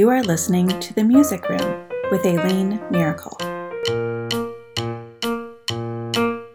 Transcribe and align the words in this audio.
You 0.00 0.08
are 0.08 0.22
listening 0.22 0.66
to 0.66 0.94
The 0.94 1.04
Music 1.04 1.46
Room 1.46 1.86
with 2.10 2.24
Aileen 2.24 2.80
Miracle. 2.90 3.36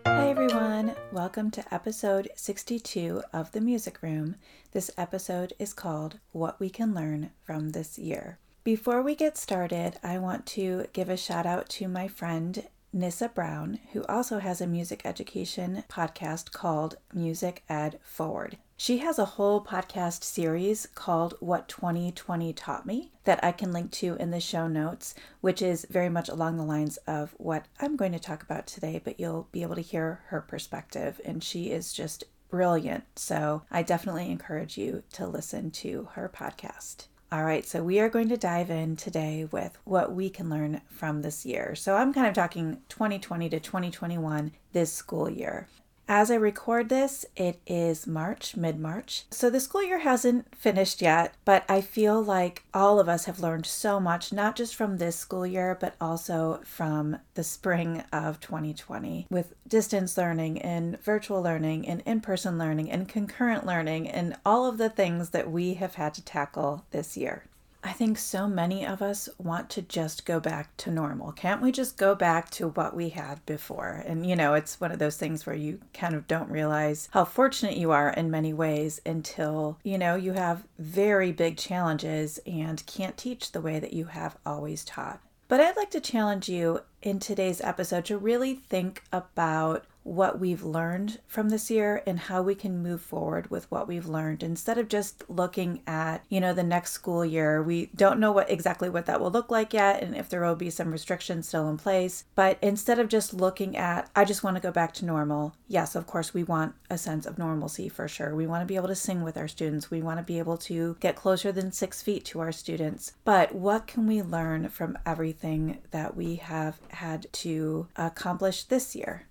Hi, 0.03 0.29
everyone. 0.31 0.95
Welcome 1.11 1.51
to 1.51 1.63
episode 1.71 2.31
62 2.35 3.21
of 3.31 3.51
The 3.51 3.61
Music 3.61 4.01
Room. 4.01 4.37
This 4.71 4.89
episode 4.97 5.53
is 5.59 5.73
called 5.73 6.17
What 6.31 6.59
We 6.59 6.71
Can 6.71 6.95
Learn 6.95 7.29
from 7.43 7.69
This 7.69 7.99
Year. 7.99 8.39
Before 8.63 9.03
we 9.03 9.13
get 9.13 9.37
started, 9.37 9.99
I 10.01 10.17
want 10.17 10.47
to 10.47 10.87
give 10.91 11.09
a 11.09 11.15
shout 11.15 11.45
out 11.45 11.69
to 11.69 11.87
my 11.87 12.07
friend 12.07 12.63
Nissa 12.91 13.29
Brown, 13.29 13.77
who 13.93 14.03
also 14.05 14.39
has 14.39 14.59
a 14.59 14.65
music 14.65 15.03
education 15.05 15.83
podcast 15.87 16.51
called 16.51 16.95
Music 17.13 17.61
Ed 17.69 17.99
Forward. 18.01 18.57
She 18.77 18.97
has 18.97 19.17
a 19.17 19.25
whole 19.25 19.63
podcast 19.63 20.25
series 20.25 20.85
called 20.93 21.35
What 21.39 21.69
2020 21.69 22.51
Taught 22.51 22.85
Me 22.85 23.13
that 23.23 23.41
I 23.41 23.53
can 23.53 23.71
link 23.71 23.91
to 23.93 24.17
in 24.19 24.31
the 24.31 24.41
show 24.41 24.67
notes, 24.67 25.15
which 25.39 25.61
is 25.61 25.87
very 25.89 26.09
much 26.09 26.27
along 26.27 26.57
the 26.57 26.65
lines 26.65 26.97
of 27.07 27.33
what 27.37 27.67
I'm 27.79 27.95
going 27.95 28.11
to 28.11 28.19
talk 28.19 28.43
about 28.43 28.67
today, 28.67 28.99
but 29.01 29.17
you'll 29.17 29.47
be 29.53 29.61
able 29.61 29.75
to 29.75 29.81
hear 29.81 30.23
her 30.27 30.41
perspective. 30.41 31.21
And 31.23 31.41
she 31.41 31.71
is 31.71 31.93
just 31.93 32.25
brilliant. 32.49 33.05
So 33.15 33.63
I 33.71 33.81
definitely 33.81 34.29
encourage 34.29 34.77
you 34.77 35.03
to 35.13 35.25
listen 35.25 35.71
to 35.71 36.09
her 36.11 36.29
podcast. 36.33 37.07
All 37.31 37.45
right, 37.45 37.65
so 37.65 37.81
we 37.81 37.99
are 38.01 38.09
going 38.09 38.27
to 38.29 38.37
dive 38.37 38.69
in 38.69 38.97
today 38.97 39.47
with 39.51 39.77
what 39.85 40.13
we 40.13 40.29
can 40.29 40.49
learn 40.49 40.81
from 40.89 41.21
this 41.21 41.45
year. 41.45 41.75
So 41.75 41.95
I'm 41.95 42.13
kind 42.13 42.27
of 42.27 42.33
talking 42.33 42.81
2020 42.89 43.49
to 43.49 43.59
2021 43.61 44.51
this 44.73 44.91
school 44.91 45.29
year. 45.29 45.69
As 46.07 46.29
I 46.29 46.35
record 46.35 46.89
this, 46.89 47.25
it 47.35 47.59
is 47.65 48.05
March, 48.05 48.55
mid 48.55 48.79
March. 48.79 49.23
So 49.31 49.49
the 49.49 49.59
school 49.59 49.83
year 49.83 49.99
hasn't 49.99 50.55
finished 50.55 51.01
yet, 51.01 51.33
but 51.45 51.65
I 51.67 51.81
feel 51.81 52.21
like 52.21 52.63
all 52.75 52.99
of 52.99 53.09
us 53.09 53.25
have 53.25 53.39
learned 53.39 53.65
so 53.65 53.99
much, 53.99 54.31
not 54.31 54.55
just 54.55 54.75
from 54.75 54.97
this 54.97 55.15
school 55.15 55.47
year, 55.47 55.75
but 55.79 55.95
also 55.99 56.61
from 56.63 57.17
the 57.33 57.43
spring 57.43 58.03
of 58.13 58.39
2020 58.39 59.25
with 59.31 59.55
distance 59.67 60.15
learning 60.15 60.61
and 60.61 61.01
virtual 61.01 61.41
learning 61.41 61.87
and 61.87 62.03
in 62.05 62.21
person 62.21 62.59
learning 62.59 62.91
and 62.91 63.09
concurrent 63.09 63.65
learning 63.65 64.07
and 64.07 64.35
all 64.45 64.67
of 64.67 64.77
the 64.77 64.89
things 64.89 65.31
that 65.31 65.49
we 65.49 65.73
have 65.73 65.95
had 65.95 66.13
to 66.13 66.23
tackle 66.23 66.85
this 66.91 67.17
year. 67.17 67.45
I 67.85 67.91
think 67.91 68.17
so 68.17 68.47
many 68.47 68.83
of 68.83 69.03
us 69.03 69.29
want 69.37 69.69
to 69.69 69.83
just 69.83 70.25
go 70.25 70.39
back 70.39 70.75
to 70.77 70.89
normal. 70.89 71.31
Can't 71.31 71.61
we 71.61 71.71
just 71.71 71.97
go 71.97 72.15
back 72.15 72.49
to 72.51 72.69
what 72.69 72.95
we 72.95 73.09
had 73.09 73.45
before? 73.45 74.03
And 74.07 74.25
you 74.25 74.35
know, 74.35 74.55
it's 74.55 74.81
one 74.81 74.91
of 74.91 74.97
those 74.97 75.17
things 75.17 75.45
where 75.45 75.55
you 75.55 75.79
kind 75.93 76.15
of 76.15 76.25
don't 76.25 76.49
realize 76.49 77.09
how 77.11 77.25
fortunate 77.25 77.77
you 77.77 77.91
are 77.91 78.09
in 78.09 78.31
many 78.31 78.53
ways 78.53 78.99
until, 79.05 79.77
you 79.83 79.99
know, 79.99 80.15
you 80.15 80.33
have 80.33 80.65
very 80.79 81.31
big 81.31 81.57
challenges 81.57 82.39
and 82.47 82.83
can't 82.87 83.17
teach 83.17 83.51
the 83.51 83.61
way 83.61 83.79
that 83.79 83.93
you 83.93 84.05
have 84.05 84.35
always 84.47 84.83
taught. 84.83 85.21
But 85.47 85.61
I'd 85.61 85.77
like 85.77 85.91
to 85.91 86.01
challenge 86.01 86.49
you 86.49 86.81
in 87.03 87.19
today's 87.19 87.61
episode 87.61 88.05
to 88.05 88.17
really 88.17 88.55
think 88.55 89.03
about 89.11 89.85
what 90.05 90.39
we've 90.39 90.63
learned 90.63 91.19
from 91.25 91.49
this 91.49 91.71
year 91.71 92.03
and 92.05 92.19
how 92.19 92.39
we 92.39 92.53
can 92.53 92.83
move 92.83 93.01
forward 93.01 93.49
with 93.49 93.69
what 93.71 93.87
we've 93.87 94.05
learned. 94.05 94.43
Instead 94.43 94.77
of 94.77 94.87
just 94.87 95.23
looking 95.27 95.81
at 95.87 96.23
you 96.29 96.39
know 96.39 96.53
the 96.53 96.63
next 96.63 96.91
school 96.91 97.25
year 97.25 97.61
we 97.61 97.87
don't 97.95 98.19
know 98.19 98.31
what 98.31 98.49
exactly 98.49 98.87
what 98.87 99.07
that 99.07 99.19
will 99.19 99.31
look 99.31 99.49
like 99.49 99.73
yet 99.73 100.03
and 100.03 100.15
if 100.15 100.29
there 100.29 100.45
will 100.45 100.55
be 100.55 100.69
some 100.69 100.91
restrictions 100.91 101.47
still 101.47 101.67
in 101.67 101.77
place. 101.77 102.23
But 102.35 102.59
instead 102.61 102.99
of 102.99 103.09
just 103.09 103.33
looking 103.33 103.75
at 103.75 104.09
i 104.15 104.23
just 104.23 104.43
want 104.43 104.55
to 104.55 104.61
go 104.61 104.71
back 104.71 104.93
to 104.93 105.05
normal 105.05 105.55
yes 105.67 105.95
of 105.95 106.05
course 106.05 106.33
we 106.33 106.43
want 106.43 106.75
a 106.89 106.97
sense 106.97 107.25
of 107.25 107.39
normalcy 107.39 107.89
for 107.89 108.07
sure. 108.07 108.35
We 108.35 108.45
want 108.45 108.61
to 108.61 108.67
be 108.67 108.75
able 108.75 108.89
to 108.89 108.95
sing 108.95 109.23
with 109.23 109.37
our 109.37 109.47
students. 109.47 109.89
We 109.89 110.03
want 110.03 110.19
to 110.19 110.23
be 110.23 110.37
able 110.37 110.57
to 110.57 110.97
get 110.99 111.15
closer 111.15 111.51
than 111.51 111.71
six 111.71 112.03
feet 112.03 112.23
to 112.25 112.39
our 112.41 112.51
students. 112.51 113.13
But 113.23 113.55
what 113.55 113.87
can 113.87 114.05
we 114.05 114.21
learn 114.21 114.69
from 114.69 114.99
everything 115.03 115.79
that 115.89 116.15
we 116.15 116.35
have 116.35 116.79
had 116.89 117.25
to 117.33 117.87
accomplish 117.95 118.65
this 118.65 118.95
year 118.95 119.25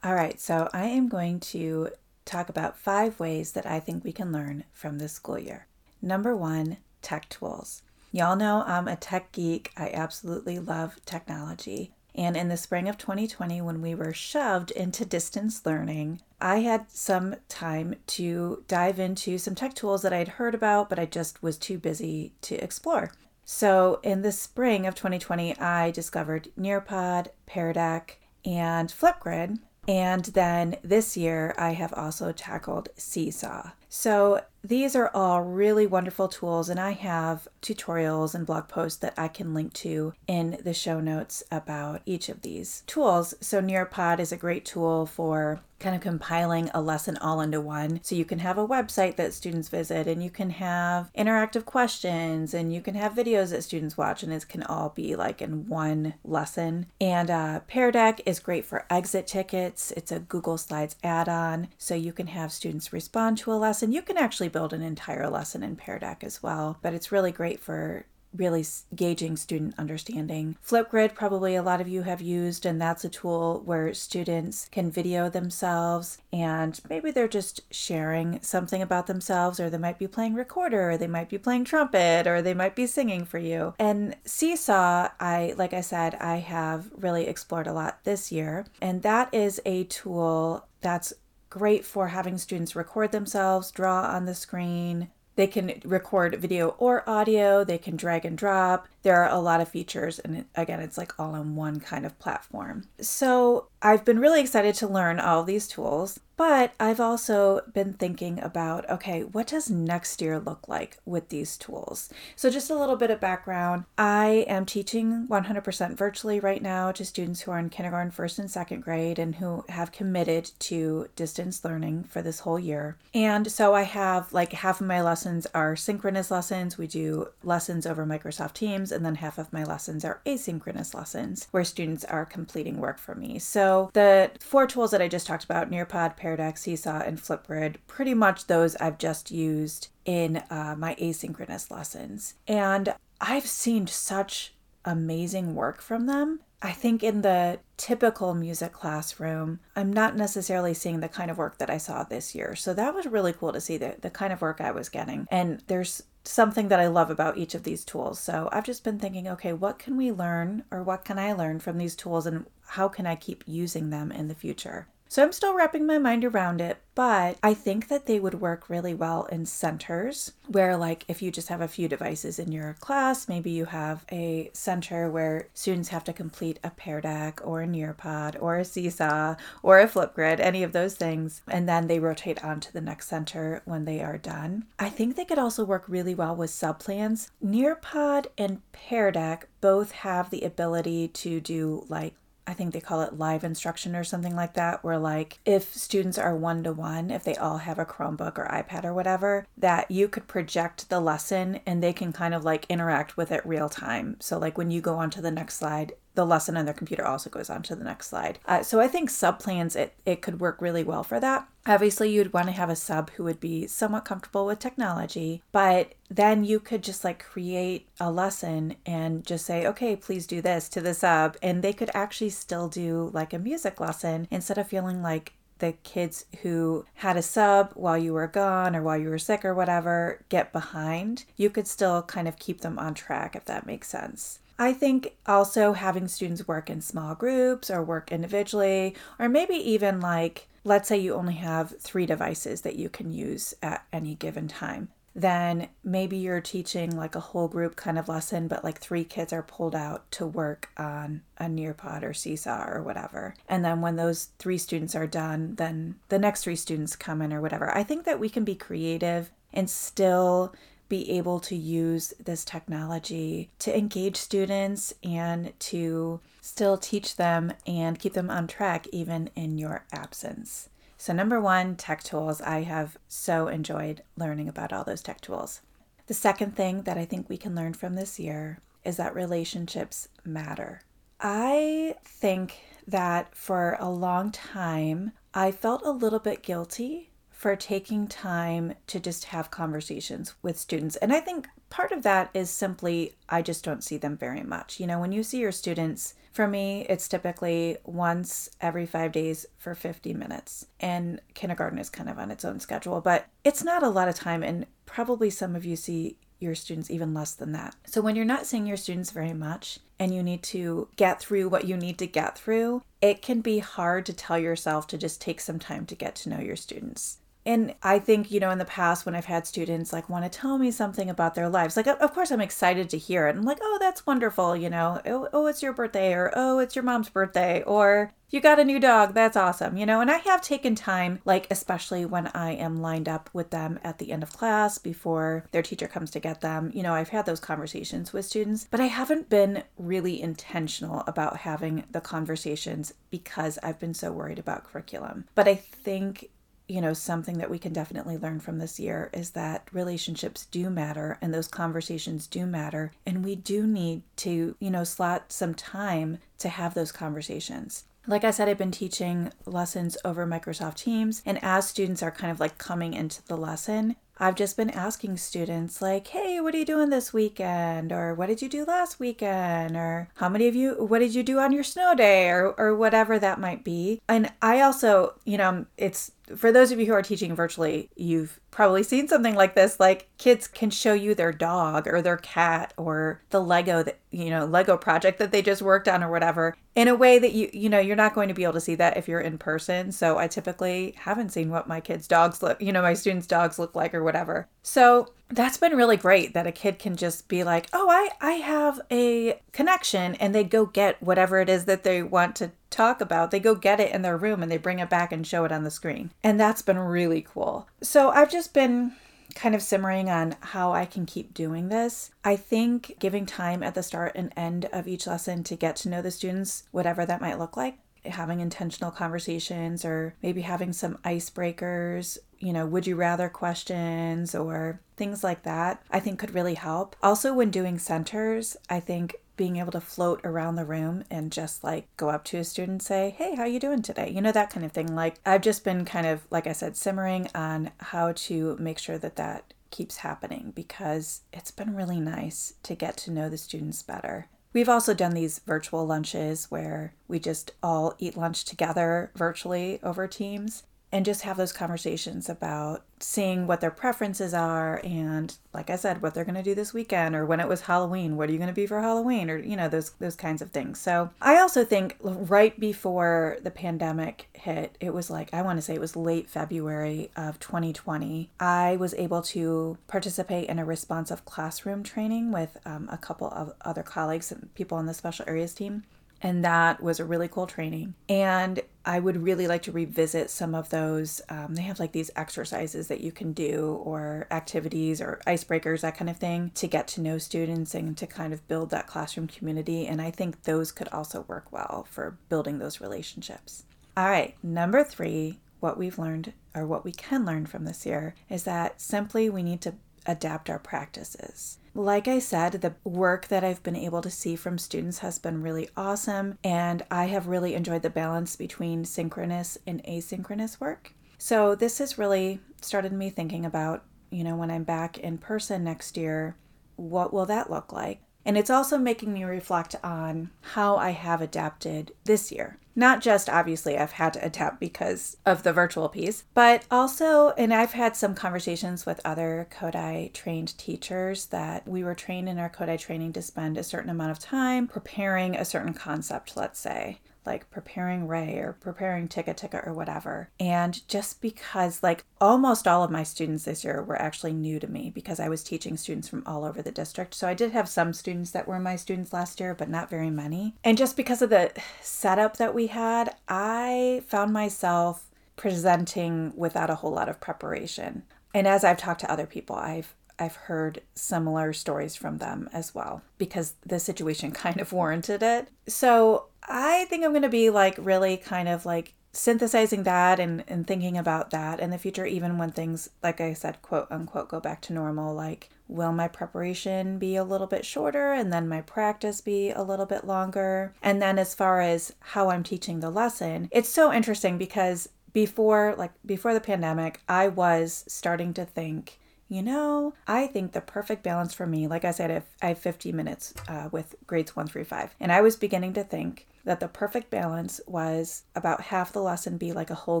all 0.04 0.14
right, 0.14 0.40
so 0.40 0.68
I 0.72 0.86
am 0.86 1.08
going 1.08 1.40
to 1.40 1.90
talk 2.24 2.48
about 2.48 2.78
five 2.78 3.18
ways 3.18 3.52
that 3.52 3.66
I 3.66 3.80
think 3.80 4.04
we 4.04 4.12
can 4.12 4.30
learn 4.30 4.64
from 4.72 4.98
this 4.98 5.12
school 5.12 5.38
year. 5.38 5.66
Number 6.00 6.36
one, 6.36 6.76
tech 7.02 7.28
tools. 7.28 7.82
Y'all 8.12 8.36
know 8.36 8.62
I'm 8.66 8.86
a 8.88 8.96
tech 8.96 9.32
geek. 9.32 9.72
I 9.76 9.90
absolutely 9.90 10.58
love 10.58 11.00
technology. 11.04 11.92
And 12.14 12.36
in 12.36 12.48
the 12.48 12.56
spring 12.56 12.88
of 12.88 12.98
2020, 12.98 13.60
when 13.62 13.82
we 13.82 13.94
were 13.94 14.12
shoved 14.12 14.70
into 14.72 15.04
distance 15.04 15.64
learning, 15.64 16.20
I 16.40 16.60
had 16.60 16.90
some 16.90 17.36
time 17.48 17.96
to 18.08 18.64
dive 18.66 18.98
into 18.98 19.38
some 19.38 19.54
tech 19.54 19.74
tools 19.74 20.02
that 20.02 20.12
I'd 20.12 20.28
heard 20.28 20.54
about, 20.54 20.88
but 20.88 20.98
I 20.98 21.06
just 21.06 21.42
was 21.42 21.58
too 21.58 21.78
busy 21.78 22.32
to 22.42 22.56
explore. 22.56 23.12
So 23.44 24.00
in 24.02 24.22
the 24.22 24.32
spring 24.32 24.86
of 24.86 24.94
2020, 24.94 25.56
I 25.58 25.90
discovered 25.90 26.50
Nearpod, 26.58 27.28
Pear 27.46 27.72
Deck, 27.72 28.18
and 28.44 28.88
Flipgrid, 28.88 29.58
and 29.88 30.26
then 30.26 30.76
this 30.82 31.16
year, 31.16 31.54
I 31.56 31.70
have 31.70 31.94
also 31.94 32.30
tackled 32.30 32.90
Seesaw. 32.96 33.70
So 33.88 34.42
these 34.62 34.96
are 34.96 35.10
all 35.14 35.42
really 35.42 35.86
wonderful 35.86 36.28
tools, 36.28 36.68
and 36.68 36.80
I 36.80 36.90
have 36.90 37.46
tutorials 37.62 38.34
and 38.34 38.44
blog 38.44 38.68
posts 38.68 38.98
that 38.98 39.14
I 39.16 39.28
can 39.28 39.54
link 39.54 39.72
to 39.74 40.14
in 40.26 40.58
the 40.62 40.74
show 40.74 41.00
notes 41.00 41.44
about 41.50 42.02
each 42.04 42.28
of 42.28 42.42
these 42.42 42.82
tools. 42.86 43.34
So, 43.40 43.62
Nearpod 43.62 44.18
is 44.18 44.32
a 44.32 44.36
great 44.36 44.64
tool 44.64 45.06
for 45.06 45.60
kind 45.78 45.94
of 45.94 46.00
compiling 46.00 46.68
a 46.74 46.82
lesson 46.82 47.16
all 47.18 47.40
into 47.40 47.60
one. 47.60 48.00
So, 48.02 48.16
you 48.16 48.24
can 48.24 48.40
have 48.40 48.58
a 48.58 48.66
website 48.66 49.14
that 49.16 49.32
students 49.32 49.68
visit, 49.68 50.08
and 50.08 50.22
you 50.22 50.30
can 50.30 50.50
have 50.50 51.10
interactive 51.16 51.64
questions, 51.64 52.52
and 52.52 52.74
you 52.74 52.80
can 52.80 52.96
have 52.96 53.14
videos 53.14 53.50
that 53.50 53.62
students 53.62 53.96
watch, 53.96 54.24
and 54.24 54.32
it 54.32 54.48
can 54.48 54.64
all 54.64 54.88
be 54.90 55.14
like 55.14 55.40
in 55.40 55.68
one 55.68 56.14
lesson. 56.24 56.86
And 57.00 57.30
uh, 57.30 57.60
Pear 57.60 57.92
Deck 57.92 58.20
is 58.26 58.40
great 58.40 58.66
for 58.66 58.86
exit 58.90 59.28
tickets, 59.28 59.92
it's 59.92 60.10
a 60.10 60.18
Google 60.18 60.58
Slides 60.58 60.96
add 61.04 61.28
on, 61.28 61.68
so 61.78 61.94
you 61.94 62.12
can 62.12 62.26
have 62.26 62.52
students 62.52 62.92
respond 62.92 63.38
to 63.38 63.52
a 63.52 63.54
lesson. 63.54 63.77
You 63.82 64.02
can 64.02 64.16
actually 64.16 64.48
build 64.48 64.72
an 64.72 64.82
entire 64.82 65.28
lesson 65.28 65.62
in 65.62 65.76
Pear 65.76 65.98
Deck 65.98 66.24
as 66.24 66.42
well, 66.42 66.78
but 66.82 66.94
it's 66.94 67.12
really 67.12 67.32
great 67.32 67.60
for 67.60 68.06
really 68.36 68.64
gauging 68.94 69.36
student 69.36 69.74
understanding. 69.78 70.56
Flipgrid, 70.64 71.14
probably 71.14 71.54
a 71.54 71.62
lot 71.62 71.80
of 71.80 71.88
you 71.88 72.02
have 72.02 72.20
used, 72.20 72.66
and 72.66 72.80
that's 72.80 73.04
a 73.04 73.08
tool 73.08 73.62
where 73.64 73.94
students 73.94 74.68
can 74.70 74.90
video 74.90 75.30
themselves 75.30 76.18
and 76.32 76.80
maybe 76.90 77.10
they're 77.10 77.26
just 77.26 77.60
sharing 77.72 78.40
something 78.42 78.82
about 78.82 79.06
themselves, 79.06 79.58
or 79.58 79.70
they 79.70 79.78
might 79.78 79.98
be 79.98 80.06
playing 80.06 80.34
recorder, 80.34 80.90
or 80.90 80.98
they 80.98 81.06
might 81.06 81.28
be 81.28 81.38
playing 81.38 81.64
trumpet, 81.64 82.26
or 82.26 82.42
they 82.42 82.54
might 82.54 82.76
be 82.76 82.86
singing 82.86 83.24
for 83.24 83.38
you. 83.38 83.74
And 83.78 84.14
Seesaw, 84.24 85.08
I, 85.18 85.54
like 85.56 85.72
I 85.72 85.80
said, 85.80 86.14
I 86.16 86.36
have 86.36 86.90
really 86.96 87.26
explored 87.26 87.66
a 87.66 87.72
lot 87.72 88.04
this 88.04 88.30
year, 88.30 88.66
and 88.82 89.02
that 89.02 89.32
is 89.32 89.60
a 89.64 89.84
tool 89.84 90.66
that's 90.80 91.12
great 91.50 91.84
for 91.84 92.08
having 92.08 92.38
students 92.38 92.76
record 92.76 93.12
themselves, 93.12 93.70
draw 93.70 94.02
on 94.02 94.26
the 94.26 94.34
screen, 94.34 95.08
they 95.38 95.46
can 95.46 95.80
record 95.84 96.34
video 96.34 96.70
or 96.78 97.08
audio, 97.08 97.62
they 97.62 97.78
can 97.78 97.96
drag 97.96 98.24
and 98.24 98.36
drop. 98.36 98.88
There 99.02 99.22
are 99.22 99.30
a 99.30 99.38
lot 99.38 99.60
of 99.60 99.68
features, 99.68 100.18
and 100.18 100.44
again, 100.56 100.80
it's 100.80 100.98
like 100.98 101.12
all 101.16 101.36
on 101.36 101.54
one 101.54 101.78
kind 101.78 102.04
of 102.04 102.18
platform. 102.18 102.88
So, 103.00 103.68
I've 103.80 104.04
been 104.04 104.18
really 104.18 104.40
excited 104.40 104.74
to 104.76 104.88
learn 104.88 105.20
all 105.20 105.44
these 105.44 105.68
tools, 105.68 106.18
but 106.38 106.72
I've 106.78 107.00
also 107.00 107.62
been 107.74 107.94
thinking 107.94 108.40
about 108.40 108.88
okay, 108.88 109.22
what 109.22 109.48
does 109.48 109.70
next 109.70 110.22
year 110.22 110.38
look 110.38 110.68
like 110.68 110.98
with 111.04 111.28
these 111.30 111.56
tools? 111.56 112.10
So, 112.36 112.48
just 112.48 112.70
a 112.70 112.76
little 112.76 112.94
bit 112.94 113.10
of 113.10 113.20
background 113.20 113.84
I 113.98 114.46
am 114.48 114.64
teaching 114.64 115.26
100% 115.28 115.96
virtually 115.96 116.38
right 116.38 116.62
now 116.62 116.92
to 116.92 117.04
students 117.04 117.40
who 117.40 117.50
are 117.50 117.58
in 117.58 117.70
kindergarten, 117.70 118.12
first, 118.12 118.38
and 118.38 118.48
second 118.48 118.82
grade, 118.82 119.18
and 119.18 119.34
who 119.34 119.64
have 119.68 119.90
committed 119.90 120.52
to 120.60 121.08
distance 121.16 121.64
learning 121.64 122.04
for 122.04 122.22
this 122.22 122.40
whole 122.40 122.58
year. 122.58 122.96
And 123.12 123.50
so, 123.50 123.74
I 123.74 123.82
have 123.82 124.32
like 124.32 124.52
half 124.52 124.80
of 124.80 124.86
my 124.86 125.02
lessons 125.02 125.46
are 125.54 125.74
synchronous 125.74 126.30
lessons. 126.30 126.78
We 126.78 126.86
do 126.86 127.28
lessons 127.42 127.84
over 127.84 128.06
Microsoft 128.06 128.54
Teams, 128.54 128.92
and 128.92 129.04
then 129.04 129.16
half 129.16 129.38
of 129.38 129.52
my 129.52 129.64
lessons 129.64 130.04
are 130.04 130.20
asynchronous 130.24 130.94
lessons 130.94 131.48
where 131.50 131.64
students 131.64 132.04
are 132.04 132.24
completing 132.24 132.78
work 132.78 132.98
for 132.98 133.16
me. 133.16 133.40
So, 133.40 133.67
so 133.68 133.90
the 133.92 134.30
four 134.40 134.66
tools 134.66 134.92
that 134.92 135.02
I 135.02 135.08
just 135.08 135.26
talked 135.26 135.44
about, 135.44 135.70
Nearpod, 135.70 136.16
Deck, 136.38 136.56
Seesaw, 136.56 137.02
and 137.04 137.18
Flipgrid, 137.18 137.76
pretty 137.86 138.14
much 138.14 138.46
those 138.46 138.76
I've 138.76 138.96
just 138.96 139.30
used 139.30 139.88
in 140.06 140.38
uh, 140.48 140.74
my 140.78 140.94
asynchronous 140.94 141.70
lessons. 141.70 142.34
And 142.46 142.94
I've 143.20 143.46
seen 143.46 143.86
such 143.86 144.54
amazing 144.86 145.54
work 145.54 145.82
from 145.82 146.06
them. 146.06 146.40
I 146.62 146.72
think 146.72 147.02
in 147.02 147.20
the 147.20 147.60
typical 147.76 148.32
music 148.34 148.72
classroom, 148.72 149.60
I'm 149.76 149.92
not 149.92 150.16
necessarily 150.16 150.72
seeing 150.72 151.00
the 151.00 151.08
kind 151.08 151.30
of 151.30 151.36
work 151.36 151.58
that 151.58 151.70
I 151.70 151.76
saw 151.76 152.04
this 152.04 152.34
year. 152.34 152.56
So 152.56 152.72
that 152.72 152.94
was 152.94 153.06
really 153.06 153.34
cool 153.34 153.52
to 153.52 153.60
see 153.60 153.76
the, 153.76 153.96
the 154.00 154.10
kind 154.10 154.32
of 154.32 154.40
work 154.40 154.62
I 154.62 154.70
was 154.70 154.88
getting. 154.88 155.26
And 155.30 155.62
there's 155.66 156.02
something 156.24 156.68
that 156.68 156.80
I 156.80 156.86
love 156.88 157.10
about 157.10 157.38
each 157.38 157.54
of 157.54 157.62
these 157.62 157.84
tools. 157.84 158.18
So 158.18 158.48
I've 158.52 158.64
just 158.64 158.84
been 158.84 158.98
thinking, 158.98 159.28
okay, 159.28 159.52
what 159.52 159.78
can 159.78 159.96
we 159.96 160.12
learn 160.12 160.64
or 160.70 160.82
what 160.82 161.04
can 161.04 161.18
I 161.18 161.32
learn 161.32 161.60
from 161.60 161.78
these 161.78 161.96
tools 161.96 162.26
and 162.26 162.46
how 162.66 162.88
can 162.88 163.06
I 163.06 163.16
keep 163.16 163.44
using 163.46 163.90
them 163.90 164.12
in 164.12 164.28
the 164.28 164.34
future? 164.34 164.88
So 165.10 165.22
I'm 165.22 165.32
still 165.32 165.54
wrapping 165.54 165.86
my 165.86 165.96
mind 165.96 166.24
around 166.24 166.60
it, 166.60 166.76
but 166.94 167.38
I 167.42 167.54
think 167.54 167.88
that 167.88 168.04
they 168.04 168.20
would 168.20 168.40
work 168.40 168.68
really 168.68 168.92
well 168.92 169.24
in 169.26 169.46
centers 169.46 170.32
where, 170.46 170.76
like, 170.76 171.04
if 171.08 171.22
you 171.22 171.30
just 171.30 171.48
have 171.48 171.62
a 171.62 171.68
few 171.68 171.88
devices 171.88 172.38
in 172.38 172.52
your 172.52 172.74
class, 172.80 173.26
maybe 173.26 173.50
you 173.50 173.64
have 173.64 174.04
a 174.12 174.50
center 174.52 175.10
where 175.10 175.48
students 175.54 175.88
have 175.88 176.04
to 176.04 176.12
complete 176.12 176.58
a 176.62 176.70
Pear 176.70 177.00
Deck 177.00 177.40
or 177.42 177.62
a 177.62 177.66
Nearpod 177.66 178.36
or 178.40 178.56
a 178.56 178.64
Seesaw 178.64 179.36
or 179.62 179.80
a 179.80 179.88
Flipgrid, 179.88 180.40
any 180.40 180.62
of 180.62 180.72
those 180.72 180.94
things, 180.94 181.40
and 181.48 181.66
then 181.66 181.86
they 181.86 182.00
rotate 182.00 182.44
on 182.44 182.60
to 182.60 182.72
the 182.72 182.80
next 182.80 183.08
center 183.08 183.62
when 183.64 183.86
they 183.86 184.02
are 184.02 184.18
done. 184.18 184.66
I 184.78 184.90
think 184.90 185.16
they 185.16 185.24
could 185.24 185.38
also 185.38 185.64
work 185.64 185.84
really 185.88 186.14
well 186.14 186.36
with 186.36 186.50
subplans. 186.50 187.30
Nearpod 187.42 188.26
and 188.36 188.60
Pear 188.72 189.10
Deck 189.10 189.48
both 189.62 189.92
have 189.92 190.28
the 190.28 190.42
ability 190.42 191.08
to 191.08 191.40
do 191.40 191.86
like 191.88 192.14
I 192.48 192.54
think 192.54 192.72
they 192.72 192.80
call 192.80 193.02
it 193.02 193.18
live 193.18 193.44
instruction 193.44 193.94
or 193.94 194.04
something 194.04 194.34
like 194.34 194.54
that, 194.54 194.82
where 194.82 194.98
like 194.98 195.38
if 195.44 195.74
students 195.74 196.16
are 196.16 196.34
one 196.34 196.64
to 196.64 196.72
one, 196.72 197.10
if 197.10 197.22
they 197.22 197.36
all 197.36 197.58
have 197.58 197.78
a 197.78 197.84
Chromebook 197.84 198.38
or 198.38 198.46
iPad 198.46 198.84
or 198.84 198.94
whatever, 198.94 199.46
that 199.58 199.90
you 199.90 200.08
could 200.08 200.26
project 200.26 200.88
the 200.88 200.98
lesson 200.98 201.60
and 201.66 201.82
they 201.82 201.92
can 201.92 202.10
kind 202.10 202.32
of 202.32 202.44
like 202.44 202.64
interact 202.70 203.18
with 203.18 203.30
it 203.30 203.44
real 203.44 203.68
time. 203.68 204.16
So, 204.18 204.38
like 204.38 204.56
when 204.56 204.70
you 204.70 204.80
go 204.80 204.94
on 204.94 205.10
to 205.10 205.20
the 205.20 205.30
next 205.30 205.56
slide, 205.56 205.92
the 206.18 206.26
lesson 206.26 206.56
on 206.56 206.64
their 206.64 206.74
computer 206.74 207.06
also 207.06 207.30
goes 207.30 207.48
on 207.48 207.62
to 207.62 207.76
the 207.76 207.84
next 207.84 208.08
slide. 208.08 208.40
Uh, 208.44 208.60
so 208.60 208.80
I 208.80 208.88
think 208.88 209.08
sub 209.08 209.38
plans 209.38 209.76
it 209.76 209.94
it 210.04 210.20
could 210.20 210.40
work 210.40 210.60
really 210.60 210.82
well 210.82 211.04
for 211.04 211.20
that. 211.20 211.46
Obviously, 211.64 212.10
you'd 212.10 212.32
want 212.32 212.46
to 212.46 212.52
have 212.52 212.68
a 212.68 212.74
sub 212.74 213.10
who 213.10 213.22
would 213.22 213.38
be 213.38 213.68
somewhat 213.68 214.04
comfortable 214.04 214.44
with 214.44 214.58
technology, 214.58 215.44
but 215.52 215.92
then 216.10 216.42
you 216.42 216.58
could 216.58 216.82
just 216.82 217.04
like 217.04 217.22
create 217.22 217.88
a 218.00 218.10
lesson 218.10 218.74
and 218.84 219.24
just 219.24 219.46
say, 219.46 219.64
okay, 219.64 219.94
please 219.94 220.26
do 220.26 220.42
this 220.42 220.68
to 220.70 220.80
the 220.80 220.92
sub, 220.92 221.36
and 221.40 221.62
they 221.62 221.72
could 221.72 221.90
actually 221.94 222.30
still 222.30 222.66
do 222.66 223.10
like 223.14 223.32
a 223.32 223.38
music 223.38 223.78
lesson 223.78 224.26
instead 224.28 224.58
of 224.58 224.66
feeling 224.66 225.00
like 225.00 225.34
the 225.60 225.74
kids 225.84 226.24
who 226.42 226.84
had 226.94 227.16
a 227.16 227.22
sub 227.22 227.70
while 227.74 227.98
you 227.98 228.12
were 228.12 228.26
gone 228.26 228.74
or 228.74 228.82
while 228.82 228.98
you 228.98 229.08
were 229.08 229.18
sick 229.18 229.44
or 229.44 229.54
whatever 229.54 230.24
get 230.30 230.52
behind, 230.52 231.26
you 231.36 231.48
could 231.48 231.68
still 231.68 232.02
kind 232.02 232.26
of 232.26 232.40
keep 232.40 232.62
them 232.62 232.76
on 232.76 232.92
track 232.94 233.36
if 233.36 233.44
that 233.44 233.66
makes 233.66 233.86
sense. 233.86 234.40
I 234.58 234.72
think 234.72 235.16
also 235.26 235.72
having 235.72 236.08
students 236.08 236.48
work 236.48 236.68
in 236.68 236.80
small 236.80 237.14
groups 237.14 237.70
or 237.70 237.82
work 237.82 238.10
individually, 238.10 238.96
or 239.18 239.28
maybe 239.28 239.54
even 239.54 240.00
like, 240.00 240.48
let's 240.64 240.88
say 240.88 240.98
you 240.98 241.14
only 241.14 241.34
have 241.34 241.78
three 241.78 242.06
devices 242.06 242.62
that 242.62 242.76
you 242.76 242.88
can 242.88 243.12
use 243.12 243.54
at 243.62 243.84
any 243.92 244.16
given 244.16 244.48
time. 244.48 244.88
Then 245.14 245.68
maybe 245.82 246.16
you're 246.16 246.40
teaching 246.40 246.96
like 246.96 247.16
a 247.16 247.20
whole 247.20 247.48
group 247.48 247.74
kind 247.74 247.98
of 247.98 248.08
lesson, 248.08 248.46
but 248.46 248.62
like 248.62 248.78
three 248.78 249.04
kids 249.04 249.32
are 249.32 249.42
pulled 249.42 249.74
out 249.74 250.08
to 250.12 250.26
work 250.26 250.70
on 250.76 251.22
a 251.38 251.46
Nearpod 251.46 252.04
or 252.04 252.14
Seesaw 252.14 252.68
or 252.68 252.82
whatever. 252.82 253.34
And 253.48 253.64
then 253.64 253.80
when 253.80 253.96
those 253.96 254.28
three 254.38 254.58
students 254.58 254.94
are 254.94 255.08
done, 255.08 255.56
then 255.56 255.96
the 256.08 256.20
next 256.20 256.44
three 256.44 256.54
students 256.56 256.94
come 256.94 257.20
in 257.20 257.32
or 257.32 257.40
whatever. 257.40 257.76
I 257.76 257.82
think 257.82 258.04
that 258.04 258.20
we 258.20 258.28
can 258.28 258.44
be 258.44 258.54
creative 258.54 259.30
and 259.52 259.68
still 259.68 260.54
be 260.88 261.10
able 261.10 261.40
to 261.40 261.56
use 261.56 262.14
this 262.22 262.44
technology 262.44 263.50
to 263.58 263.76
engage 263.76 264.16
students 264.16 264.94
and 265.02 265.52
to 265.60 266.20
still 266.40 266.78
teach 266.78 267.16
them 267.16 267.52
and 267.66 267.98
keep 267.98 268.14
them 268.14 268.30
on 268.30 268.46
track 268.46 268.86
even 268.92 269.30
in 269.36 269.58
your 269.58 269.84
absence. 269.92 270.68
So, 270.96 271.12
number 271.12 271.40
one, 271.40 271.76
tech 271.76 272.02
tools. 272.02 272.40
I 272.40 272.62
have 272.62 272.98
so 273.06 273.46
enjoyed 273.48 274.02
learning 274.16 274.48
about 274.48 274.72
all 274.72 274.82
those 274.82 275.02
tech 275.02 275.20
tools. 275.20 275.60
The 276.08 276.14
second 276.14 276.56
thing 276.56 276.82
that 276.82 276.98
I 276.98 277.04
think 277.04 277.28
we 277.28 277.36
can 277.36 277.54
learn 277.54 277.74
from 277.74 277.94
this 277.94 278.18
year 278.18 278.58
is 278.84 278.96
that 278.96 279.14
relationships 279.14 280.08
matter. 280.24 280.80
I 281.20 281.96
think 282.04 282.60
that 282.86 283.34
for 283.36 283.76
a 283.78 283.90
long 283.90 284.32
time, 284.32 285.12
I 285.34 285.52
felt 285.52 285.82
a 285.84 285.90
little 285.90 286.18
bit 286.18 286.42
guilty 286.42 287.10
for 287.38 287.54
taking 287.54 288.08
time 288.08 288.74
to 288.88 288.98
just 288.98 289.26
have 289.26 289.48
conversations 289.48 290.34
with 290.42 290.58
students. 290.58 290.96
And 290.96 291.12
I 291.12 291.20
think 291.20 291.46
part 291.70 291.92
of 291.92 292.02
that 292.02 292.30
is 292.34 292.50
simply 292.50 293.14
I 293.28 293.42
just 293.42 293.64
don't 293.64 293.84
see 293.84 293.96
them 293.96 294.16
very 294.16 294.42
much. 294.42 294.80
You 294.80 294.88
know, 294.88 294.98
when 294.98 295.12
you 295.12 295.22
see 295.22 295.38
your 295.38 295.52
students, 295.52 296.14
for 296.32 296.48
me, 296.48 296.84
it's 296.88 297.06
typically 297.06 297.76
once 297.84 298.50
every 298.60 298.86
five 298.86 299.12
days 299.12 299.46
for 299.56 299.76
50 299.76 300.14
minutes. 300.14 300.66
And 300.80 301.20
kindergarten 301.34 301.78
is 301.78 301.88
kind 301.88 302.10
of 302.10 302.18
on 302.18 302.32
its 302.32 302.44
own 302.44 302.58
schedule, 302.58 303.00
but 303.00 303.26
it's 303.44 303.62
not 303.62 303.84
a 303.84 303.88
lot 303.88 304.08
of 304.08 304.16
time. 304.16 304.42
And 304.42 304.66
probably 304.84 305.30
some 305.30 305.54
of 305.54 305.64
you 305.64 305.76
see 305.76 306.16
your 306.40 306.56
students 306.56 306.90
even 306.90 307.14
less 307.14 307.34
than 307.34 307.52
that. 307.52 307.76
So 307.86 308.00
when 308.00 308.16
you're 308.16 308.24
not 308.24 308.46
seeing 308.46 308.66
your 308.66 308.76
students 308.76 309.12
very 309.12 309.32
much 309.32 309.78
and 310.00 310.12
you 310.12 310.24
need 310.24 310.42
to 310.44 310.88
get 310.96 311.20
through 311.20 311.48
what 311.48 311.66
you 311.66 311.76
need 311.76 311.98
to 311.98 312.06
get 312.08 312.36
through, 312.36 312.82
it 313.00 313.22
can 313.22 313.42
be 313.42 313.60
hard 313.60 314.06
to 314.06 314.12
tell 314.12 314.40
yourself 314.40 314.88
to 314.88 314.98
just 314.98 315.20
take 315.20 315.40
some 315.40 315.60
time 315.60 315.86
to 315.86 315.94
get 315.94 316.16
to 316.16 316.28
know 316.28 316.40
your 316.40 316.56
students. 316.56 317.18
And 317.48 317.74
I 317.82 317.98
think, 317.98 318.30
you 318.30 318.40
know, 318.40 318.50
in 318.50 318.58
the 318.58 318.66
past 318.66 319.06
when 319.06 319.14
I've 319.14 319.24
had 319.24 319.46
students 319.46 319.90
like 319.90 320.10
want 320.10 320.30
to 320.30 320.38
tell 320.38 320.58
me 320.58 320.70
something 320.70 321.08
about 321.08 321.34
their 321.34 321.48
lives, 321.48 321.78
like, 321.78 321.86
of 321.86 322.12
course, 322.12 322.30
I'm 322.30 322.42
excited 322.42 322.90
to 322.90 322.98
hear 322.98 323.26
it. 323.26 323.36
I'm 323.36 323.42
like, 323.42 323.56
oh, 323.62 323.78
that's 323.80 324.06
wonderful, 324.06 324.54
you 324.54 324.68
know, 324.68 325.00
oh, 325.06 325.30
oh, 325.32 325.46
it's 325.46 325.62
your 325.62 325.72
birthday, 325.72 326.12
or 326.12 326.30
oh, 326.36 326.58
it's 326.58 326.76
your 326.76 326.82
mom's 326.82 327.08
birthday, 327.08 327.62
or 327.62 328.12
you 328.28 328.42
got 328.42 328.60
a 328.60 328.64
new 328.64 328.78
dog, 328.78 329.14
that's 329.14 329.34
awesome, 329.34 329.78
you 329.78 329.86
know. 329.86 330.02
And 330.02 330.10
I 330.10 330.18
have 330.18 330.42
taken 330.42 330.74
time, 330.74 331.20
like, 331.24 331.46
especially 331.50 332.04
when 332.04 332.26
I 332.34 332.52
am 332.52 332.82
lined 332.82 333.08
up 333.08 333.30
with 333.32 333.48
them 333.48 333.78
at 333.82 333.96
the 333.96 334.12
end 334.12 334.22
of 334.22 334.34
class 334.34 334.76
before 334.76 335.46
their 335.50 335.62
teacher 335.62 335.88
comes 335.88 336.10
to 336.10 336.20
get 336.20 336.42
them, 336.42 336.70
you 336.74 336.82
know, 336.82 336.92
I've 336.92 337.08
had 337.08 337.24
those 337.24 337.40
conversations 337.40 338.12
with 338.12 338.26
students, 338.26 338.68
but 338.70 338.80
I 338.80 338.88
haven't 338.88 339.30
been 339.30 339.62
really 339.78 340.20
intentional 340.20 341.02
about 341.06 341.38
having 341.38 341.84
the 341.90 342.02
conversations 342.02 342.92
because 343.08 343.58
I've 343.62 343.80
been 343.80 343.94
so 343.94 344.12
worried 344.12 344.38
about 344.38 344.64
curriculum. 344.64 345.24
But 345.34 345.48
I 345.48 345.54
think 345.54 346.28
you 346.68 346.80
know, 346.80 346.92
something 346.92 347.38
that 347.38 347.50
we 347.50 347.58
can 347.58 347.72
definitely 347.72 348.18
learn 348.18 348.40
from 348.40 348.58
this 348.58 348.78
year 348.78 349.10
is 349.12 349.30
that 349.30 349.66
relationships 349.72 350.46
do 350.46 350.68
matter 350.68 351.18
and 351.20 351.32
those 351.32 351.48
conversations 351.48 352.26
do 352.26 352.46
matter. 352.46 352.92
And 353.06 353.24
we 353.24 353.34
do 353.34 353.66
need 353.66 354.02
to, 354.16 354.54
you 354.60 354.70
know, 354.70 354.84
slot 354.84 355.32
some 355.32 355.54
time 355.54 356.18
to 356.38 356.48
have 356.48 356.74
those 356.74 356.92
conversations. 356.92 357.84
Like 358.06 358.24
I 358.24 358.30
said, 358.30 358.48
I've 358.48 358.56
been 358.56 358.70
teaching 358.70 359.32
lessons 359.44 359.98
over 360.02 360.26
Microsoft 360.26 360.76
Teams, 360.76 361.22
and 361.26 361.38
as 361.42 361.68
students 361.68 362.02
are 362.02 362.10
kind 362.10 362.30
of 362.30 362.40
like 362.40 362.56
coming 362.56 362.94
into 362.94 363.22
the 363.26 363.36
lesson, 363.36 363.96
I've 364.20 364.34
just 364.34 364.56
been 364.56 364.70
asking 364.70 365.18
students, 365.18 365.80
like, 365.80 366.08
hey, 366.08 366.40
what 366.40 366.54
are 366.54 366.58
you 366.58 366.64
doing 366.64 366.90
this 366.90 367.12
weekend? 367.12 367.92
Or 367.92 368.14
what 368.14 368.26
did 368.26 368.42
you 368.42 368.48
do 368.48 368.64
last 368.64 368.98
weekend? 368.98 369.76
Or 369.76 370.08
how 370.14 370.28
many 370.28 370.48
of 370.48 370.56
you, 370.56 370.72
what 370.72 370.98
did 370.98 371.14
you 371.14 371.22
do 371.22 371.38
on 371.38 371.52
your 371.52 371.62
snow 371.62 371.94
day? 371.94 372.28
Or, 372.28 372.52
or 372.58 372.74
whatever 372.74 373.18
that 373.18 373.38
might 373.38 373.62
be. 373.62 374.00
And 374.08 374.32
I 374.42 374.60
also, 374.60 375.14
you 375.24 375.38
know, 375.38 375.66
it's 375.76 376.10
for 376.36 376.52
those 376.52 376.72
of 376.72 376.78
you 376.78 376.86
who 376.86 376.92
are 376.92 377.02
teaching 377.02 377.34
virtually, 377.34 377.90
you've 377.96 378.40
probably 378.50 378.82
seen 378.82 379.08
something 379.08 379.34
like 379.34 379.54
this. 379.54 379.78
Like 379.78 380.08
kids 380.18 380.46
can 380.46 380.70
show 380.70 380.92
you 380.92 381.14
their 381.14 381.32
dog 381.32 381.86
or 381.86 382.02
their 382.02 382.16
cat 382.16 382.74
or 382.76 383.22
the 383.30 383.40
Lego 383.40 383.82
that, 383.82 383.98
you 384.10 384.30
know, 384.30 384.44
Lego 384.44 384.76
project 384.76 385.18
that 385.18 385.32
they 385.32 385.42
just 385.42 385.62
worked 385.62 385.88
on 385.88 386.02
or 386.02 386.10
whatever 386.10 386.56
in 386.74 386.88
a 386.88 386.94
way 386.94 387.18
that 387.18 387.32
you, 387.32 387.50
you 387.52 387.68
know, 387.68 387.78
you're 387.78 387.96
not 387.96 388.14
going 388.14 388.28
to 388.28 388.34
be 388.34 388.44
able 388.44 388.54
to 388.54 388.60
see 388.60 388.74
that 388.74 388.96
if 388.96 389.08
you're 389.08 389.20
in 389.20 389.38
person. 389.38 389.92
So 389.92 390.18
I 390.18 390.28
typically 390.28 390.94
haven't 390.96 391.32
seen 391.32 391.50
what 391.50 391.68
my 391.68 391.80
kids' 391.80 392.08
dogs 392.08 392.42
look, 392.42 392.60
you 392.60 392.72
know, 392.72 392.82
my 392.82 392.94
students' 392.94 393.26
dogs 393.26 393.58
look 393.58 393.74
like 393.74 393.94
or 393.94 394.04
whatever. 394.04 394.48
So 394.62 395.08
that's 395.30 395.58
been 395.58 395.76
really 395.76 395.96
great 395.96 396.34
that 396.34 396.46
a 396.46 396.52
kid 396.52 396.78
can 396.78 396.96
just 396.96 397.28
be 397.28 397.44
like, 397.44 397.68
oh, 397.72 397.88
I, 397.90 398.10
I 398.20 398.32
have 398.32 398.80
a 398.90 399.40
connection, 399.52 400.14
and 400.14 400.34
they 400.34 400.44
go 400.44 400.64
get 400.64 401.02
whatever 401.02 401.38
it 401.40 401.50
is 401.50 401.66
that 401.66 401.84
they 401.84 402.02
want 402.02 402.36
to 402.36 402.50
talk 402.70 403.00
about. 403.00 403.30
They 403.30 403.40
go 403.40 403.54
get 403.54 403.80
it 403.80 403.92
in 403.94 404.02
their 404.02 404.16
room 404.16 404.42
and 404.42 404.50
they 404.50 404.58
bring 404.58 404.78
it 404.78 404.90
back 404.90 405.12
and 405.12 405.26
show 405.26 405.44
it 405.44 405.52
on 405.52 405.64
the 405.64 405.70
screen. 405.70 406.10
And 406.22 406.38
that's 406.38 406.62
been 406.62 406.78
really 406.78 407.22
cool. 407.22 407.68
So 407.82 408.10
I've 408.10 408.30
just 408.30 408.52
been 408.54 408.92
kind 409.34 409.54
of 409.54 409.62
simmering 409.62 410.08
on 410.10 410.36
how 410.40 410.72
I 410.72 410.84
can 410.84 411.06
keep 411.06 411.34
doing 411.34 411.68
this. 411.68 412.10
I 412.24 412.36
think 412.36 412.96
giving 412.98 413.26
time 413.26 413.62
at 413.62 413.74
the 413.74 413.82
start 413.82 414.12
and 414.14 414.32
end 414.36 414.68
of 414.72 414.88
each 414.88 415.06
lesson 415.06 415.44
to 415.44 415.56
get 415.56 415.76
to 415.76 415.88
know 415.88 416.02
the 416.02 416.10
students, 416.10 416.64
whatever 416.70 417.06
that 417.06 417.20
might 417.20 417.38
look 417.38 417.56
like, 417.56 417.78
having 418.04 418.40
intentional 418.40 418.90
conversations 418.90 419.84
or 419.84 420.14
maybe 420.22 420.42
having 420.42 420.72
some 420.72 420.96
icebreakers, 421.04 422.18
you 422.38 422.52
know, 422.52 422.66
would 422.66 422.86
you 422.86 422.96
rather 422.96 423.28
questions 423.28 424.34
or 424.34 424.80
things 424.96 425.22
like 425.22 425.42
that, 425.42 425.82
I 425.90 426.00
think 426.00 426.18
could 426.18 426.34
really 426.34 426.54
help. 426.54 426.96
Also, 427.02 427.34
when 427.34 427.50
doing 427.50 427.78
centers, 427.78 428.56
I 428.70 428.80
think 428.80 429.16
being 429.38 429.56
able 429.56 429.72
to 429.72 429.80
float 429.80 430.20
around 430.24 430.56
the 430.56 430.66
room 430.66 431.02
and 431.10 431.32
just 431.32 431.64
like 431.64 431.88
go 431.96 432.10
up 432.10 432.24
to 432.24 432.36
a 432.36 432.44
student 432.44 432.70
and 432.70 432.82
say 432.82 433.14
hey 433.16 433.34
how 433.34 433.44
you 433.44 433.58
doing 433.58 433.80
today? 433.80 434.10
You 434.10 434.20
know 434.20 434.32
that 434.32 434.50
kind 434.50 434.66
of 434.66 434.72
thing. 434.72 434.94
Like 434.94 435.16
i've 435.24 435.40
just 435.40 435.64
been 435.64 435.86
kind 435.86 436.06
of 436.06 436.26
like 436.30 436.46
i 436.46 436.52
said 436.52 436.76
simmering 436.76 437.28
on 437.34 437.70
how 437.78 438.12
to 438.12 438.56
make 438.60 438.78
sure 438.78 438.98
that 438.98 439.16
that 439.16 439.54
keeps 439.70 439.98
happening 439.98 440.52
because 440.54 441.22
it's 441.32 441.50
been 441.50 441.74
really 441.74 442.00
nice 442.00 442.54
to 442.62 442.74
get 442.74 442.96
to 442.98 443.10
know 443.10 443.28
the 443.28 443.38
students 443.38 443.82
better. 443.82 444.28
We've 444.52 444.68
also 444.68 444.94
done 444.94 445.12
these 445.12 445.40
virtual 445.40 445.86
lunches 445.86 446.50
where 446.50 446.94
we 447.06 447.18
just 447.18 447.52
all 447.62 447.94
eat 447.98 448.16
lunch 448.16 448.44
together 448.44 449.10
virtually 449.14 449.78
over 449.82 450.06
Teams. 450.06 450.64
And 450.90 451.04
just 451.04 451.22
have 451.22 451.36
those 451.36 451.52
conversations 451.52 452.28
about 452.28 452.84
seeing 453.00 453.46
what 453.46 453.60
their 453.60 453.70
preferences 453.70 454.34
are 454.34 454.80
and 454.82 455.36
like 455.52 455.70
I 455.70 455.76
said 455.76 456.02
what 456.02 456.14
they're 456.14 456.24
going 456.24 456.34
to 456.34 456.42
do 456.42 456.54
this 456.54 456.72
weekend 456.74 457.14
or 457.14 457.24
when 457.24 457.40
it 457.40 457.48
was 457.48 457.62
Halloween 457.62 458.16
what 458.16 458.28
are 458.28 458.32
you 458.32 458.38
going 458.38 458.48
to 458.48 458.54
be 458.54 458.66
for 458.66 458.80
Halloween 458.80 459.30
or 459.30 459.38
you 459.38 459.56
know 459.56 459.68
those 459.68 459.90
those 459.92 460.16
kinds 460.16 460.42
of 460.42 460.50
things. 460.50 460.80
So 460.80 461.10
I 461.20 461.38
also 461.38 461.64
think 461.64 461.96
right 462.00 462.58
before 462.58 463.38
the 463.42 463.50
pandemic 463.50 464.28
hit 464.32 464.76
it 464.80 464.92
was 464.92 465.10
like 465.10 465.32
I 465.32 465.42
want 465.42 465.58
to 465.58 465.62
say 465.62 465.74
it 465.74 465.80
was 465.80 465.96
late 465.96 466.28
February 466.28 467.10
of 467.16 467.38
2020 467.38 468.30
I 468.40 468.76
was 468.76 468.94
able 468.94 469.22
to 469.22 469.78
participate 469.86 470.48
in 470.48 470.58
a 470.58 470.64
responsive 470.64 471.24
classroom 471.24 471.82
training 471.82 472.32
with 472.32 472.56
um, 472.64 472.88
a 472.90 472.98
couple 472.98 473.28
of 473.28 473.52
other 473.60 473.82
colleagues 473.82 474.32
and 474.32 474.52
people 474.54 474.78
on 474.78 474.86
the 474.86 474.94
special 474.94 475.24
areas 475.28 475.54
team 475.54 475.84
and 476.20 476.44
that 476.44 476.82
was 476.82 477.00
a 477.00 477.04
really 477.04 477.28
cool 477.28 477.46
training. 477.46 477.94
And 478.08 478.60
I 478.84 478.98
would 478.98 479.22
really 479.22 479.46
like 479.46 479.62
to 479.62 479.72
revisit 479.72 480.30
some 480.30 480.54
of 480.54 480.70
those. 480.70 481.20
Um, 481.28 481.54
they 481.54 481.62
have 481.62 481.78
like 481.78 481.92
these 481.92 482.10
exercises 482.16 482.88
that 482.88 483.00
you 483.00 483.12
can 483.12 483.32
do, 483.32 483.80
or 483.84 484.26
activities, 484.30 485.00
or 485.00 485.20
icebreakers, 485.26 485.82
that 485.82 485.96
kind 485.96 486.10
of 486.10 486.16
thing, 486.16 486.50
to 486.54 486.66
get 486.66 486.88
to 486.88 487.00
know 487.00 487.18
students 487.18 487.74
and 487.74 487.96
to 487.98 488.06
kind 488.06 488.32
of 488.32 488.46
build 488.48 488.70
that 488.70 488.86
classroom 488.86 489.26
community. 489.26 489.86
And 489.86 490.00
I 490.00 490.10
think 490.10 490.42
those 490.44 490.72
could 490.72 490.88
also 490.88 491.24
work 491.28 491.52
well 491.52 491.86
for 491.90 492.18
building 492.28 492.58
those 492.58 492.80
relationships. 492.80 493.64
All 493.96 494.08
right, 494.08 494.36
number 494.42 494.84
three, 494.84 495.40
what 495.60 495.76
we've 495.76 495.98
learned, 495.98 496.32
or 496.54 496.66
what 496.66 496.84
we 496.84 496.92
can 496.92 497.26
learn 497.26 497.44
from 497.46 497.64
this 497.64 497.84
year, 497.84 498.14
is 498.30 498.44
that 498.44 498.80
simply 498.80 499.28
we 499.28 499.42
need 499.42 499.60
to 499.62 499.74
adapt 500.08 500.50
our 500.50 500.58
practices. 500.58 501.58
Like 501.74 502.08
I 502.08 502.18
said, 502.18 502.54
the 502.54 502.74
work 502.82 503.28
that 503.28 503.44
I've 503.44 503.62
been 503.62 503.76
able 503.76 504.00
to 504.02 504.10
see 504.10 504.34
from 504.34 504.58
students 504.58 504.98
has 504.98 505.20
been 505.20 505.42
really 505.42 505.68
awesome, 505.76 506.38
and 506.42 506.84
I 506.90 507.04
have 507.04 507.28
really 507.28 507.54
enjoyed 507.54 507.82
the 507.82 507.90
balance 507.90 508.34
between 508.34 508.84
synchronous 508.84 509.58
and 509.64 509.84
asynchronous 509.84 510.58
work. 510.58 510.94
So, 511.18 511.54
this 511.54 511.78
has 511.78 511.98
really 511.98 512.40
started 512.62 512.92
me 512.92 513.10
thinking 513.10 513.44
about, 513.44 513.84
you 514.10 514.24
know, 514.24 514.34
when 514.34 514.50
I'm 514.50 514.64
back 514.64 514.98
in 514.98 515.18
person 515.18 515.62
next 515.62 515.96
year, 515.96 516.36
what 516.74 517.12
will 517.12 517.26
that 517.26 517.50
look 517.50 517.72
like? 517.72 518.00
And 518.24 518.36
it's 518.36 518.50
also 518.50 518.76
making 518.78 519.12
me 519.12 519.24
reflect 519.24 519.74
on 519.82 520.30
how 520.40 520.76
I 520.76 520.90
have 520.90 521.20
adapted 521.20 521.92
this 522.04 522.30
year. 522.32 522.58
Not 522.78 523.00
just 523.00 523.28
obviously 523.28 523.76
I've 523.76 523.90
had 523.90 524.12
to 524.12 524.24
adapt 524.24 524.60
because 524.60 525.16
of 525.26 525.42
the 525.42 525.52
virtual 525.52 525.88
piece, 525.88 526.22
but 526.32 526.62
also, 526.70 527.30
and 527.30 527.52
I've 527.52 527.72
had 527.72 527.96
some 527.96 528.14
conversations 528.14 528.86
with 528.86 529.00
other 529.04 529.48
Kodály 529.50 530.12
trained 530.12 530.56
teachers 530.56 531.26
that 531.26 531.66
we 531.66 531.82
were 531.82 531.96
trained 531.96 532.28
in 532.28 532.38
our 532.38 532.48
Kodály 532.48 532.78
training 532.78 533.14
to 533.14 533.22
spend 533.22 533.58
a 533.58 533.64
certain 533.64 533.90
amount 533.90 534.12
of 534.12 534.20
time 534.20 534.68
preparing 534.68 535.34
a 535.34 535.44
certain 535.44 535.74
concept, 535.74 536.36
let's 536.36 536.60
say 536.60 537.00
like 537.28 537.50
preparing 537.50 538.08
re 538.08 538.34
or 538.38 538.56
preparing 538.58 539.06
Ticka 539.06 539.34
Ticka 539.34 539.62
or 539.64 539.72
whatever. 539.72 540.30
And 540.40 540.86
just 540.88 541.20
because, 541.20 541.82
like, 541.82 542.04
almost 542.20 542.66
all 542.66 542.82
of 542.82 542.90
my 542.90 543.02
students 543.02 543.44
this 543.44 543.62
year 543.62 543.82
were 543.82 544.00
actually 544.00 544.32
new 544.32 544.58
to 544.58 544.66
me 544.66 544.90
because 544.90 545.20
I 545.20 545.28
was 545.28 545.44
teaching 545.44 545.76
students 545.76 546.08
from 546.08 546.24
all 546.26 546.44
over 546.44 546.62
the 546.62 546.72
district. 546.72 547.14
So 547.14 547.28
I 547.28 547.34
did 547.34 547.52
have 547.52 547.68
some 547.68 547.92
students 547.92 548.30
that 548.32 548.48
were 548.48 548.58
my 548.58 548.76
students 548.76 549.12
last 549.12 549.38
year, 549.38 549.54
but 549.54 549.68
not 549.68 549.90
very 549.90 550.10
many. 550.10 550.54
And 550.64 550.78
just 550.78 550.96
because 550.96 551.22
of 551.22 551.30
the 551.30 551.52
setup 551.82 552.38
that 552.38 552.54
we 552.54 552.68
had, 552.68 553.14
I 553.28 554.02
found 554.06 554.32
myself 554.32 555.04
presenting 555.36 556.32
without 556.34 556.70
a 556.70 556.76
whole 556.76 556.92
lot 556.92 557.08
of 557.08 557.20
preparation. 557.20 558.02
And 558.34 558.46
as 558.48 558.64
I've 558.64 558.78
talked 558.78 559.00
to 559.02 559.12
other 559.12 559.26
people, 559.26 559.54
I've 559.56 559.94
I've 560.18 560.36
heard 560.36 560.82
similar 560.94 561.52
stories 561.52 561.96
from 561.96 562.18
them 562.18 562.48
as 562.52 562.74
well 562.74 563.02
because 563.18 563.54
the 563.64 563.80
situation 563.80 564.30
kind 564.32 564.60
of 564.60 564.72
warranted 564.72 565.22
it. 565.22 565.48
So 565.66 566.26
I 566.42 566.86
think 566.86 567.04
I'm 567.04 567.12
going 567.12 567.22
to 567.22 567.28
be 567.28 567.50
like 567.50 567.76
really 567.78 568.16
kind 568.16 568.48
of 568.48 568.66
like 568.66 568.94
synthesizing 569.12 569.82
that 569.84 570.20
and, 570.20 570.44
and 570.46 570.66
thinking 570.66 570.96
about 570.96 571.30
that 571.30 571.60
in 571.60 571.70
the 571.70 571.78
future, 571.78 572.06
even 572.06 572.38
when 572.38 572.52
things, 572.52 572.90
like 573.02 573.20
I 573.20 573.32
said, 573.32 573.62
quote 573.62 573.88
unquote, 573.90 574.28
go 574.28 574.40
back 574.40 574.60
to 574.62 574.72
normal. 574.72 575.14
Like, 575.14 575.50
will 575.66 575.92
my 575.92 576.08
preparation 576.08 576.98
be 576.98 577.16
a 577.16 577.24
little 577.24 577.46
bit 577.46 577.64
shorter 577.64 578.12
and 578.12 578.32
then 578.32 578.48
my 578.48 578.60
practice 578.60 579.20
be 579.20 579.50
a 579.50 579.62
little 579.62 579.86
bit 579.86 580.04
longer? 580.04 580.74
And 580.82 581.02
then 581.02 581.18
as 581.18 581.34
far 581.34 581.60
as 581.60 581.94
how 582.00 582.30
I'm 582.30 582.42
teaching 582.42 582.80
the 582.80 582.90
lesson, 582.90 583.48
it's 583.50 583.68
so 583.68 583.92
interesting 583.92 584.38
because 584.38 584.88
before 585.12 585.74
like 585.76 585.92
before 586.04 586.34
the 586.34 586.40
pandemic, 586.40 587.00
I 587.08 587.28
was 587.28 587.84
starting 587.88 588.34
to 588.34 588.44
think 588.44 588.98
you 589.28 589.42
know, 589.42 589.94
I 590.06 590.26
think 590.26 590.52
the 590.52 590.60
perfect 590.60 591.02
balance 591.02 591.34
for 591.34 591.46
me, 591.46 591.66
like 591.66 591.84
I 591.84 591.90
said, 591.90 592.10
if 592.10 592.24
I 592.40 592.48
have 592.48 592.58
50 592.58 592.92
minutes 592.92 593.34
uh, 593.46 593.68
with 593.70 593.94
grades 594.06 594.34
one 594.34 594.46
through 594.46 594.64
five. 594.64 594.94
And 594.98 595.12
I 595.12 595.20
was 595.20 595.36
beginning 595.36 595.74
to 595.74 595.84
think 595.84 596.26
that 596.48 596.60
the 596.60 596.68
perfect 596.68 597.10
balance 597.10 597.60
was 597.66 598.22
about 598.34 598.62
half 598.62 598.90
the 598.90 599.02
lesson 599.02 599.36
be 599.36 599.52
like 599.52 599.68
a 599.68 599.74
whole 599.74 600.00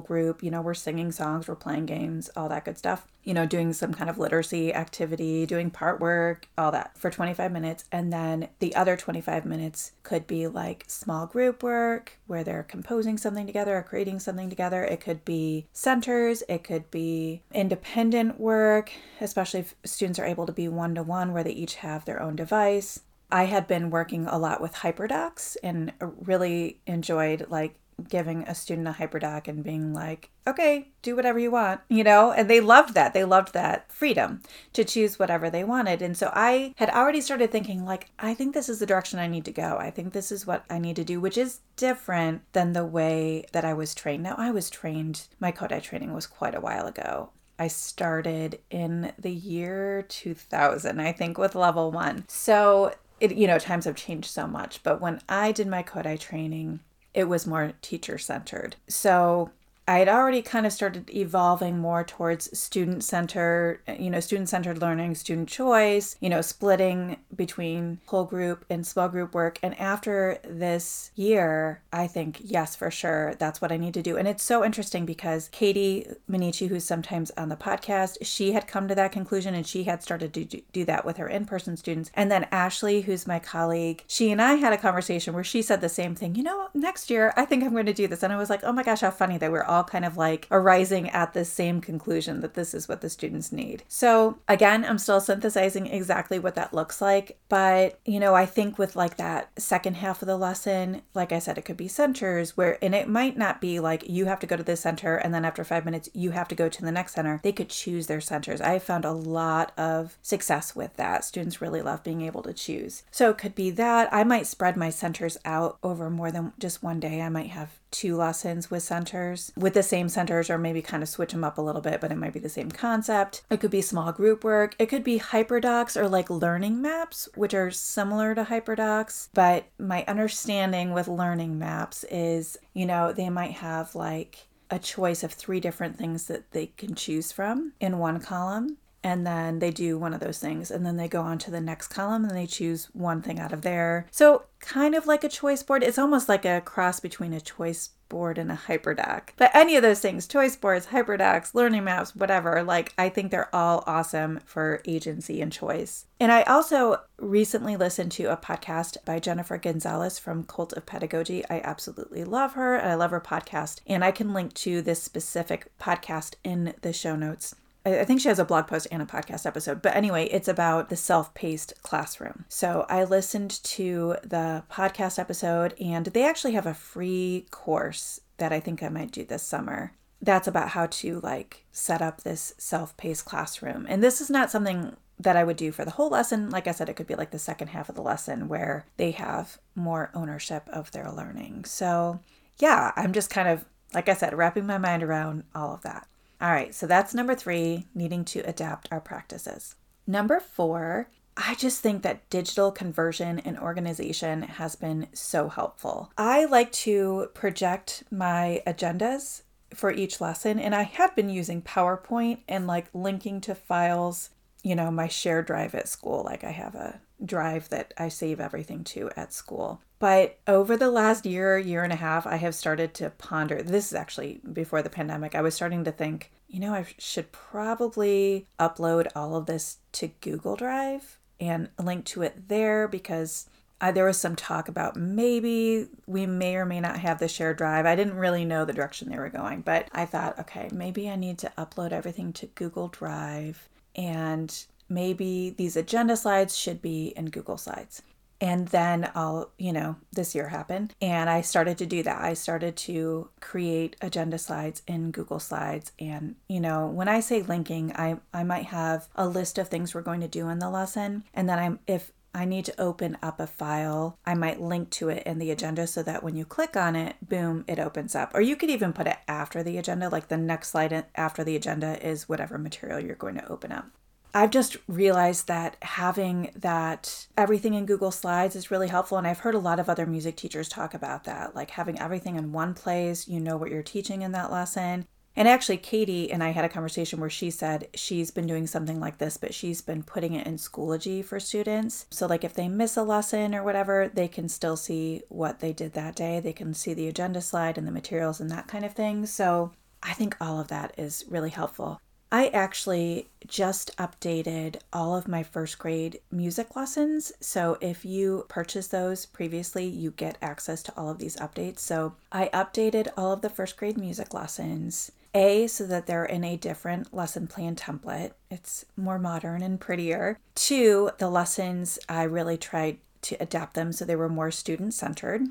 group. 0.00 0.42
You 0.42 0.50
know, 0.50 0.62
we're 0.62 0.72
singing 0.72 1.12
songs, 1.12 1.46
we're 1.46 1.54
playing 1.54 1.84
games, 1.84 2.30
all 2.34 2.48
that 2.48 2.64
good 2.64 2.78
stuff. 2.78 3.06
You 3.22 3.34
know, 3.34 3.44
doing 3.44 3.74
some 3.74 3.92
kind 3.92 4.08
of 4.08 4.18
literacy 4.18 4.72
activity, 4.72 5.44
doing 5.44 5.70
part 5.70 6.00
work, 6.00 6.48
all 6.56 6.72
that 6.72 6.96
for 6.96 7.10
25 7.10 7.52
minutes. 7.52 7.84
And 7.92 8.10
then 8.10 8.48
the 8.60 8.74
other 8.74 8.96
25 8.96 9.44
minutes 9.44 9.92
could 10.02 10.26
be 10.26 10.46
like 10.46 10.86
small 10.88 11.26
group 11.26 11.62
work 11.62 12.18
where 12.26 12.42
they're 12.42 12.62
composing 12.62 13.18
something 13.18 13.46
together 13.46 13.76
or 13.76 13.82
creating 13.82 14.18
something 14.18 14.48
together. 14.48 14.82
It 14.82 15.02
could 15.02 15.26
be 15.26 15.66
centers, 15.74 16.42
it 16.48 16.64
could 16.64 16.90
be 16.90 17.42
independent 17.52 18.40
work, 18.40 18.90
especially 19.20 19.60
if 19.60 19.74
students 19.84 20.18
are 20.18 20.24
able 20.24 20.46
to 20.46 20.52
be 20.52 20.66
one 20.66 20.94
to 20.94 21.02
one 21.02 21.34
where 21.34 21.44
they 21.44 21.50
each 21.50 21.74
have 21.76 22.06
their 22.06 22.22
own 22.22 22.36
device. 22.36 23.00
I 23.30 23.44
had 23.44 23.66
been 23.66 23.90
working 23.90 24.26
a 24.26 24.38
lot 24.38 24.60
with 24.60 24.74
hyperdocs 24.74 25.56
and 25.62 25.92
really 26.00 26.80
enjoyed 26.86 27.46
like 27.48 27.74
giving 28.08 28.42
a 28.44 28.54
student 28.54 28.86
a 28.86 28.92
hyperdoc 28.92 29.48
and 29.48 29.64
being 29.64 29.92
like, 29.92 30.30
okay, 30.46 30.88
do 31.02 31.16
whatever 31.16 31.38
you 31.38 31.50
want, 31.50 31.80
you 31.88 32.04
know? 32.04 32.32
And 32.32 32.48
they 32.48 32.60
loved 32.60 32.94
that. 32.94 33.12
They 33.12 33.24
loved 33.24 33.52
that 33.54 33.90
freedom 33.90 34.42
to 34.72 34.84
choose 34.84 35.18
whatever 35.18 35.50
they 35.50 35.64
wanted. 35.64 36.00
And 36.00 36.16
so 36.16 36.30
I 36.32 36.74
had 36.76 36.90
already 36.90 37.20
started 37.20 37.50
thinking, 37.50 37.84
like, 37.84 38.10
I 38.18 38.34
think 38.34 38.54
this 38.54 38.68
is 38.68 38.78
the 38.78 38.86
direction 38.86 39.18
I 39.18 39.26
need 39.26 39.44
to 39.46 39.52
go. 39.52 39.76
I 39.78 39.90
think 39.90 40.12
this 40.12 40.30
is 40.30 40.46
what 40.46 40.64
I 40.70 40.78
need 40.78 40.96
to 40.96 41.04
do, 41.04 41.20
which 41.20 41.36
is 41.36 41.60
different 41.76 42.42
than 42.52 42.72
the 42.72 42.86
way 42.86 43.44
that 43.52 43.64
I 43.64 43.74
was 43.74 43.94
trained. 43.94 44.22
Now, 44.22 44.36
I 44.38 44.52
was 44.52 44.70
trained, 44.70 45.26
my 45.40 45.50
Kodály 45.50 45.82
training 45.82 46.12
was 46.12 46.26
quite 46.26 46.54
a 46.54 46.60
while 46.60 46.86
ago. 46.86 47.30
I 47.58 47.66
started 47.66 48.60
in 48.70 49.12
the 49.18 49.32
year 49.32 50.02
2000, 50.08 51.00
I 51.00 51.10
think, 51.10 51.36
with 51.36 51.56
level 51.56 51.90
one. 51.90 52.24
So 52.28 52.94
it 53.20 53.34
you 53.34 53.46
know 53.46 53.58
times 53.58 53.84
have 53.84 53.96
changed 53.96 54.30
so 54.30 54.46
much 54.46 54.82
but 54.82 55.00
when 55.00 55.20
i 55.28 55.52
did 55.52 55.66
my 55.66 55.82
kodály 55.82 56.18
training 56.18 56.80
it 57.14 57.24
was 57.24 57.46
more 57.46 57.72
teacher 57.82 58.18
centered 58.18 58.76
so 58.88 59.50
I 59.88 60.00
had 60.00 60.08
already 60.10 60.42
kind 60.42 60.66
of 60.66 60.72
started 60.74 61.08
evolving 61.14 61.78
more 61.78 62.04
towards 62.04 62.56
student 62.56 63.02
center, 63.02 63.80
you 63.98 64.10
know, 64.10 64.20
student 64.20 64.50
centered 64.50 64.82
learning, 64.82 65.14
student 65.14 65.48
choice, 65.48 66.14
you 66.20 66.28
know, 66.28 66.42
splitting 66.42 67.16
between 67.34 67.98
whole 68.04 68.26
group 68.26 68.66
and 68.68 68.86
small 68.86 69.08
group 69.08 69.34
work. 69.34 69.58
And 69.62 69.78
after 69.80 70.40
this 70.44 71.10
year, 71.14 71.80
I 71.90 72.06
think, 72.06 72.38
yes, 72.44 72.76
for 72.76 72.90
sure, 72.90 73.34
that's 73.38 73.62
what 73.62 73.72
I 73.72 73.78
need 73.78 73.94
to 73.94 74.02
do. 74.02 74.18
And 74.18 74.28
it's 74.28 74.42
so 74.42 74.62
interesting 74.62 75.06
because 75.06 75.48
Katie 75.52 76.06
Minichi, 76.30 76.68
who's 76.68 76.84
sometimes 76.84 77.30
on 77.38 77.48
the 77.48 77.56
podcast, 77.56 78.18
she 78.20 78.52
had 78.52 78.68
come 78.68 78.88
to 78.88 78.94
that 78.94 79.10
conclusion 79.10 79.54
and 79.54 79.66
she 79.66 79.84
had 79.84 80.02
started 80.02 80.34
to 80.34 80.44
do 80.44 80.84
that 80.84 81.06
with 81.06 81.16
her 81.16 81.28
in 81.28 81.46
person 81.46 81.78
students. 81.78 82.10
And 82.12 82.30
then 82.30 82.46
Ashley, 82.52 83.00
who's 83.00 83.26
my 83.26 83.38
colleague, 83.38 84.04
she 84.06 84.30
and 84.30 84.42
I 84.42 84.56
had 84.56 84.74
a 84.74 84.78
conversation 84.78 85.32
where 85.32 85.42
she 85.42 85.62
said 85.62 85.80
the 85.80 85.88
same 85.88 86.14
thing, 86.14 86.34
you 86.34 86.42
know, 86.42 86.68
next 86.74 87.08
year, 87.08 87.32
I 87.38 87.46
think 87.46 87.64
I'm 87.64 87.72
going 87.72 87.86
to 87.86 87.94
do 87.94 88.06
this. 88.06 88.22
And 88.22 88.34
I 88.34 88.36
was 88.36 88.50
like, 88.50 88.60
oh 88.64 88.72
my 88.72 88.82
gosh, 88.82 89.00
how 89.00 89.10
funny 89.10 89.38
that 89.38 89.50
we're 89.50 89.62
all 89.62 89.77
all 89.78 89.84
kind 89.84 90.04
of 90.04 90.16
like 90.16 90.48
arising 90.50 91.08
at 91.10 91.32
the 91.32 91.44
same 91.44 91.80
conclusion 91.80 92.40
that 92.40 92.54
this 92.54 92.74
is 92.74 92.88
what 92.88 93.00
the 93.00 93.08
students 93.08 93.52
need. 93.52 93.84
So, 93.86 94.38
again, 94.48 94.84
I'm 94.84 94.98
still 94.98 95.20
synthesizing 95.20 95.86
exactly 95.86 96.38
what 96.40 96.56
that 96.56 96.74
looks 96.74 97.00
like. 97.00 97.38
But, 97.48 98.00
you 98.04 98.18
know, 98.18 98.34
I 98.34 98.44
think 98.44 98.76
with 98.76 98.96
like 98.96 99.16
that 99.16 99.50
second 99.56 99.94
half 99.94 100.20
of 100.20 100.26
the 100.26 100.36
lesson, 100.36 101.02
like 101.14 101.30
I 101.30 101.38
said, 101.38 101.58
it 101.58 101.64
could 101.64 101.76
be 101.76 101.86
centers 101.86 102.56
where, 102.56 102.76
and 102.82 102.92
it 102.94 103.08
might 103.08 103.38
not 103.38 103.60
be 103.60 103.78
like 103.78 104.08
you 104.08 104.24
have 104.24 104.40
to 104.40 104.46
go 104.46 104.56
to 104.56 104.64
this 104.64 104.80
center 104.80 105.16
and 105.16 105.32
then 105.32 105.44
after 105.44 105.62
five 105.62 105.84
minutes 105.84 106.08
you 106.12 106.32
have 106.32 106.48
to 106.48 106.56
go 106.56 106.68
to 106.68 106.82
the 106.82 106.92
next 106.92 107.14
center. 107.14 107.38
They 107.44 107.52
could 107.52 107.68
choose 107.68 108.08
their 108.08 108.20
centers. 108.20 108.60
I 108.60 108.80
found 108.80 109.04
a 109.04 109.12
lot 109.12 109.72
of 109.78 110.18
success 110.22 110.74
with 110.74 110.96
that. 110.96 111.24
Students 111.24 111.60
really 111.60 111.82
love 111.82 112.02
being 112.02 112.22
able 112.22 112.42
to 112.42 112.52
choose. 112.52 113.04
So, 113.12 113.30
it 113.30 113.38
could 113.38 113.54
be 113.54 113.70
that 113.70 114.12
I 114.12 114.24
might 114.24 114.48
spread 114.48 114.76
my 114.76 114.90
centers 114.90 115.38
out 115.44 115.78
over 115.84 116.10
more 116.10 116.32
than 116.32 116.52
just 116.58 116.82
one 116.82 116.98
day. 116.98 117.22
I 117.22 117.28
might 117.28 117.50
have 117.50 117.78
two 117.90 118.16
lessons 118.16 118.70
with 118.70 118.82
centers 118.82 119.52
with 119.56 119.67
the 119.74 119.82
same 119.82 120.08
centers 120.08 120.50
or 120.50 120.58
maybe 120.58 120.82
kind 120.82 121.02
of 121.02 121.08
switch 121.08 121.32
them 121.32 121.44
up 121.44 121.58
a 121.58 121.62
little 121.62 121.80
bit 121.80 122.00
but 122.00 122.12
it 122.12 122.16
might 122.16 122.32
be 122.32 122.38
the 122.38 122.48
same 122.48 122.70
concept. 122.70 123.42
It 123.50 123.60
could 123.60 123.70
be 123.70 123.82
small 123.82 124.12
group 124.12 124.44
work. 124.44 124.74
It 124.78 124.86
could 124.86 125.04
be 125.04 125.18
hyperdocs 125.18 125.96
or 125.96 126.08
like 126.08 126.30
learning 126.30 126.80
maps 126.80 127.28
which 127.34 127.54
are 127.54 127.70
similar 127.70 128.34
to 128.34 128.44
hyperdocs 128.44 129.28
but 129.34 129.66
my 129.78 130.04
understanding 130.06 130.92
with 130.92 131.08
learning 131.08 131.58
maps 131.58 132.04
is 132.10 132.56
you 132.74 132.86
know 132.86 133.12
they 133.12 133.30
might 133.30 133.52
have 133.52 133.94
like 133.94 134.48
a 134.70 134.78
choice 134.78 135.22
of 135.22 135.32
three 135.32 135.60
different 135.60 135.96
things 135.96 136.26
that 136.26 136.50
they 136.52 136.66
can 136.66 136.94
choose 136.94 137.32
from 137.32 137.72
in 137.80 137.98
one 137.98 138.20
column 138.20 138.76
and 139.02 139.26
then 139.26 139.60
they 139.60 139.70
do 139.70 139.96
one 139.98 140.12
of 140.12 140.20
those 140.20 140.38
things 140.38 140.70
and 140.70 140.84
then 140.84 140.96
they 140.96 141.08
go 141.08 141.22
on 141.22 141.38
to 141.38 141.50
the 141.50 141.60
next 141.60 141.88
column 141.88 142.24
and 142.24 142.36
they 142.36 142.46
choose 142.46 142.88
one 142.92 143.22
thing 143.22 143.38
out 143.38 143.52
of 143.52 143.62
there. 143.62 144.06
So 144.10 144.44
kind 144.60 144.94
of 144.94 145.06
like 145.06 145.22
a 145.22 145.28
choice 145.28 145.62
board. 145.62 145.82
It's 145.82 145.98
almost 145.98 146.28
like 146.28 146.44
a 146.44 146.60
cross 146.60 147.00
between 147.00 147.32
a 147.32 147.40
choice 147.40 147.90
board 148.08 148.38
and 148.38 148.50
a 148.50 148.56
hyperdoc. 148.56 149.30
But 149.36 149.50
any 149.54 149.76
of 149.76 149.82
those 149.82 150.00
things, 150.00 150.26
choice 150.26 150.56
boards, 150.56 150.86
hyperdocs, 150.86 151.54
learning 151.54 151.84
maps, 151.84 152.14
whatever, 152.14 152.62
like 152.62 152.92
I 152.98 153.08
think 153.08 153.30
they're 153.30 153.54
all 153.54 153.84
awesome 153.86 154.40
for 154.44 154.82
agency 154.86 155.40
and 155.40 155.52
choice. 155.52 156.06
And 156.20 156.32
I 156.32 156.42
also 156.42 157.02
recently 157.18 157.76
listened 157.76 158.12
to 158.12 158.24
a 158.24 158.36
podcast 158.36 159.04
by 159.04 159.18
Jennifer 159.18 159.58
Gonzalez 159.58 160.18
from 160.18 160.44
Cult 160.44 160.72
of 160.72 160.86
Pedagogy. 160.86 161.44
I 161.48 161.60
absolutely 161.60 162.24
love 162.24 162.54
her 162.54 162.76
and 162.76 162.88
I 162.88 162.94
love 162.94 163.10
her 163.12 163.20
podcast. 163.20 163.80
And 163.86 164.04
I 164.04 164.10
can 164.10 164.32
link 164.32 164.54
to 164.54 164.82
this 164.82 165.02
specific 165.02 165.70
podcast 165.78 166.34
in 166.42 166.74
the 166.82 166.92
show 166.92 167.16
notes. 167.16 167.54
I 167.96 168.04
think 168.04 168.20
she 168.20 168.28
has 168.28 168.38
a 168.38 168.44
blog 168.44 168.66
post 168.66 168.86
and 168.90 169.02
a 169.02 169.06
podcast 169.06 169.46
episode. 169.46 169.82
But 169.82 169.96
anyway, 169.96 170.26
it's 170.26 170.48
about 170.48 170.88
the 170.88 170.96
self 170.96 171.34
paced 171.34 171.74
classroom. 171.82 172.44
So 172.48 172.86
I 172.88 173.04
listened 173.04 173.62
to 173.64 174.16
the 174.22 174.64
podcast 174.70 175.18
episode, 175.18 175.74
and 175.80 176.06
they 176.06 176.24
actually 176.24 176.52
have 176.52 176.66
a 176.66 176.74
free 176.74 177.46
course 177.50 178.20
that 178.38 178.52
I 178.52 178.60
think 178.60 178.82
I 178.82 178.88
might 178.88 179.10
do 179.10 179.24
this 179.24 179.42
summer. 179.42 179.92
That's 180.20 180.48
about 180.48 180.70
how 180.70 180.86
to 180.86 181.20
like 181.20 181.64
set 181.70 182.02
up 182.02 182.22
this 182.22 182.54
self 182.58 182.96
paced 182.96 183.24
classroom. 183.24 183.86
And 183.88 184.02
this 184.02 184.20
is 184.20 184.30
not 184.30 184.50
something 184.50 184.96
that 185.20 185.36
I 185.36 185.44
would 185.44 185.56
do 185.56 185.72
for 185.72 185.84
the 185.84 185.92
whole 185.92 186.10
lesson. 186.10 186.50
Like 186.50 186.66
I 186.66 186.72
said, 186.72 186.88
it 186.88 186.94
could 186.94 187.06
be 187.06 187.14
like 187.14 187.30
the 187.30 187.38
second 187.38 187.68
half 187.68 187.88
of 187.88 187.94
the 187.94 188.02
lesson 188.02 188.48
where 188.48 188.86
they 188.96 189.12
have 189.12 189.58
more 189.74 190.10
ownership 190.14 190.68
of 190.68 190.90
their 190.92 191.10
learning. 191.10 191.64
So, 191.64 192.20
yeah, 192.58 192.92
I'm 192.96 193.12
just 193.12 193.30
kind 193.30 193.48
of, 193.48 193.64
like 193.94 194.08
I 194.08 194.14
said, 194.14 194.34
wrapping 194.34 194.66
my 194.66 194.78
mind 194.78 195.02
around 195.02 195.44
all 195.54 195.74
of 195.74 195.82
that. 195.82 196.07
All 196.40 196.50
right, 196.50 196.74
so 196.74 196.86
that's 196.86 197.14
number 197.14 197.34
three, 197.34 197.86
needing 197.94 198.24
to 198.26 198.40
adapt 198.40 198.88
our 198.92 199.00
practices. 199.00 199.74
Number 200.06 200.38
four, 200.38 201.10
I 201.36 201.54
just 201.54 201.80
think 201.80 202.02
that 202.02 202.28
digital 202.30 202.72
conversion 202.72 203.38
and 203.40 203.58
organization 203.58 204.42
has 204.42 204.74
been 204.74 205.08
so 205.12 205.48
helpful. 205.48 206.12
I 206.16 206.44
like 206.46 206.72
to 206.72 207.28
project 207.34 208.04
my 208.10 208.62
agendas 208.66 209.42
for 209.74 209.92
each 209.92 210.20
lesson, 210.20 210.58
and 210.58 210.74
I 210.74 210.82
have 210.82 211.14
been 211.14 211.28
using 211.28 211.62
PowerPoint 211.62 212.40
and 212.48 212.66
like 212.66 212.86
linking 212.94 213.40
to 213.42 213.54
files, 213.54 214.30
you 214.62 214.74
know, 214.74 214.90
my 214.90 215.08
shared 215.08 215.46
drive 215.46 215.74
at 215.74 215.88
school. 215.88 216.22
Like 216.24 216.44
I 216.44 216.50
have 216.50 216.74
a 216.74 217.00
drive 217.24 217.68
that 217.68 217.94
I 217.98 218.08
save 218.08 218.40
everything 218.40 218.84
to 218.84 219.10
at 219.16 219.32
school. 219.32 219.80
But 219.98 220.38
over 220.46 220.76
the 220.76 220.90
last 220.90 221.26
year, 221.26 221.58
year 221.58 221.82
and 221.82 221.92
a 221.92 221.96
half, 221.96 222.26
I 222.26 222.36
have 222.36 222.54
started 222.54 222.94
to 222.94 223.10
ponder. 223.10 223.62
This 223.62 223.88
is 223.88 223.94
actually 223.94 224.40
before 224.52 224.82
the 224.82 224.90
pandemic. 224.90 225.34
I 225.34 225.40
was 225.40 225.54
starting 225.54 225.84
to 225.84 225.92
think, 225.92 226.30
you 226.46 226.60
know, 226.60 226.72
I 226.72 226.86
should 226.98 227.32
probably 227.32 228.46
upload 228.60 229.08
all 229.16 229.34
of 229.34 229.46
this 229.46 229.78
to 229.92 230.08
Google 230.20 230.54
Drive 230.54 231.18
and 231.40 231.68
link 231.82 232.04
to 232.06 232.22
it 232.22 232.48
there 232.48 232.86
because 232.86 233.48
there 233.92 234.04
was 234.04 234.18
some 234.18 234.34
talk 234.36 234.68
about 234.68 234.96
maybe 234.96 235.86
we 236.06 236.26
may 236.26 236.56
or 236.56 236.66
may 236.66 236.80
not 236.80 236.98
have 236.98 237.18
the 237.18 237.28
shared 237.28 237.58
drive. 237.58 237.86
I 237.86 237.96
didn't 237.96 238.14
really 238.14 238.44
know 238.44 238.64
the 238.64 238.72
direction 238.72 239.08
they 239.08 239.18
were 239.18 239.28
going, 239.28 239.60
but 239.62 239.88
I 239.92 240.04
thought, 240.04 240.38
okay, 240.40 240.68
maybe 240.72 241.08
I 241.08 241.16
need 241.16 241.38
to 241.38 241.52
upload 241.56 241.92
everything 241.92 242.32
to 242.34 242.46
Google 242.46 242.88
Drive 242.88 243.68
and 243.94 244.64
maybe 244.88 245.50
these 245.50 245.76
agenda 245.76 246.16
slides 246.16 246.56
should 246.56 246.80
be 246.82 247.08
in 247.16 247.26
Google 247.26 247.58
Slides. 247.58 248.02
And 248.40 248.68
then 248.68 249.10
I'll, 249.14 249.50
you 249.58 249.72
know, 249.72 249.96
this 250.12 250.34
year 250.34 250.48
happened 250.48 250.94
and 251.00 251.28
I 251.28 251.40
started 251.40 251.78
to 251.78 251.86
do 251.86 252.02
that. 252.04 252.20
I 252.20 252.34
started 252.34 252.76
to 252.76 253.30
create 253.40 253.96
agenda 254.00 254.38
slides 254.38 254.82
in 254.86 255.10
Google 255.10 255.40
Slides. 255.40 255.92
And, 255.98 256.36
you 256.48 256.60
know, 256.60 256.86
when 256.86 257.08
I 257.08 257.20
say 257.20 257.42
linking, 257.42 257.92
I, 257.96 258.18
I 258.32 258.44
might 258.44 258.66
have 258.66 259.08
a 259.16 259.28
list 259.28 259.58
of 259.58 259.68
things 259.68 259.94
we're 259.94 260.02
going 260.02 260.20
to 260.20 260.28
do 260.28 260.48
in 260.48 260.60
the 260.60 260.70
lesson. 260.70 261.24
And 261.34 261.48
then 261.48 261.58
I'm, 261.58 261.80
if 261.86 262.12
I 262.34 262.44
need 262.44 262.66
to 262.66 262.80
open 262.80 263.18
up 263.22 263.40
a 263.40 263.46
file, 263.46 264.18
I 264.24 264.34
might 264.34 264.60
link 264.60 264.90
to 264.90 265.08
it 265.08 265.24
in 265.26 265.38
the 265.38 265.50
agenda 265.50 265.86
so 265.86 266.02
that 266.04 266.22
when 266.22 266.36
you 266.36 266.44
click 266.44 266.76
on 266.76 266.94
it, 266.94 267.16
boom, 267.26 267.64
it 267.66 267.80
opens 267.80 268.14
up. 268.14 268.30
Or 268.34 268.40
you 268.40 268.54
could 268.54 268.70
even 268.70 268.92
put 268.92 269.08
it 269.08 269.16
after 269.26 269.62
the 269.62 269.78
agenda, 269.78 270.08
like 270.08 270.28
the 270.28 270.36
next 270.36 270.68
slide 270.68 271.06
after 271.16 271.42
the 271.42 271.56
agenda 271.56 272.06
is 272.06 272.28
whatever 272.28 272.58
material 272.58 273.00
you're 273.00 273.16
going 273.16 273.34
to 273.36 273.48
open 273.48 273.72
up. 273.72 273.86
I've 274.34 274.50
just 274.50 274.76
realized 274.86 275.48
that 275.48 275.76
having 275.82 276.52
that 276.56 277.26
everything 277.36 277.74
in 277.74 277.86
Google 277.86 278.10
Slides 278.10 278.56
is 278.56 278.70
really 278.70 278.88
helpful. 278.88 279.18
And 279.18 279.26
I've 279.26 279.40
heard 279.40 279.54
a 279.54 279.58
lot 279.58 279.80
of 279.80 279.88
other 279.88 280.06
music 280.06 280.36
teachers 280.36 280.68
talk 280.68 280.94
about 280.94 281.24
that, 281.24 281.54
like 281.54 281.70
having 281.70 281.98
everything 281.98 282.36
in 282.36 282.52
one 282.52 282.74
place, 282.74 283.26
you 283.26 283.40
know 283.40 283.56
what 283.56 283.70
you're 283.70 283.82
teaching 283.82 284.22
in 284.22 284.32
that 284.32 284.52
lesson. 284.52 285.06
And 285.38 285.46
actually, 285.46 285.76
Katie 285.76 286.32
and 286.32 286.42
I 286.42 286.50
had 286.50 286.64
a 286.64 286.68
conversation 286.68 287.20
where 287.20 287.30
she 287.30 287.50
said 287.50 287.86
she's 287.94 288.32
been 288.32 288.48
doing 288.48 288.66
something 288.66 288.98
like 288.98 289.18
this, 289.18 289.36
but 289.36 289.54
she's 289.54 289.80
been 289.80 290.02
putting 290.02 290.34
it 290.34 290.48
in 290.48 290.56
Schoology 290.56 291.24
for 291.24 291.38
students. 291.38 292.06
So, 292.10 292.26
like, 292.26 292.42
if 292.42 292.54
they 292.54 292.68
miss 292.68 292.96
a 292.96 293.04
lesson 293.04 293.54
or 293.54 293.62
whatever, 293.62 294.10
they 294.12 294.26
can 294.26 294.48
still 294.48 294.76
see 294.76 295.22
what 295.28 295.60
they 295.60 295.72
did 295.72 295.92
that 295.92 296.16
day. 296.16 296.40
They 296.40 296.52
can 296.52 296.74
see 296.74 296.92
the 296.92 297.06
agenda 297.06 297.40
slide 297.40 297.78
and 297.78 297.86
the 297.86 297.92
materials 297.92 298.40
and 298.40 298.50
that 298.50 298.66
kind 298.66 298.84
of 298.84 298.94
thing. 298.94 299.26
So, 299.26 299.70
I 300.02 300.12
think 300.12 300.36
all 300.40 300.58
of 300.58 300.68
that 300.68 300.92
is 300.98 301.24
really 301.28 301.50
helpful. 301.50 302.00
I 302.30 302.48
actually 302.48 303.28
just 303.46 303.96
updated 303.96 304.76
all 304.92 305.16
of 305.16 305.28
my 305.28 305.42
first 305.42 305.78
grade 305.78 306.20
music 306.30 306.76
lessons. 306.76 307.32
So 307.40 307.78
if 307.80 308.04
you 308.04 308.44
purchase 308.48 308.88
those 308.88 309.24
previously, 309.24 309.86
you 309.86 310.10
get 310.10 310.36
access 310.42 310.82
to 310.84 310.92
all 310.96 311.08
of 311.08 311.18
these 311.18 311.36
updates. 311.36 311.78
So 311.78 312.14
I 312.30 312.50
updated 312.52 313.08
all 313.16 313.32
of 313.32 313.40
the 313.40 313.48
first 313.48 313.76
grade 313.76 313.96
music 313.96 314.34
lessons. 314.34 315.10
A, 315.34 315.66
so 315.66 315.86
that 315.86 316.06
they're 316.06 316.24
in 316.24 316.42
a 316.42 316.56
different 316.56 317.14
lesson 317.14 317.46
plan 317.46 317.76
template. 317.76 318.32
It's 318.50 318.84
more 318.96 319.18
modern 319.18 319.62
and 319.62 319.78
prettier. 319.78 320.38
Two, 320.54 321.10
the 321.18 321.28
lessons, 321.28 321.98
I 322.08 322.22
really 322.24 322.56
tried 322.56 322.98
to 323.22 323.36
adapt 323.40 323.74
them 323.74 323.92
so 323.92 324.04
they 324.04 324.16
were 324.16 324.28
more 324.28 324.50
student 324.50 324.94
centered. 324.94 325.42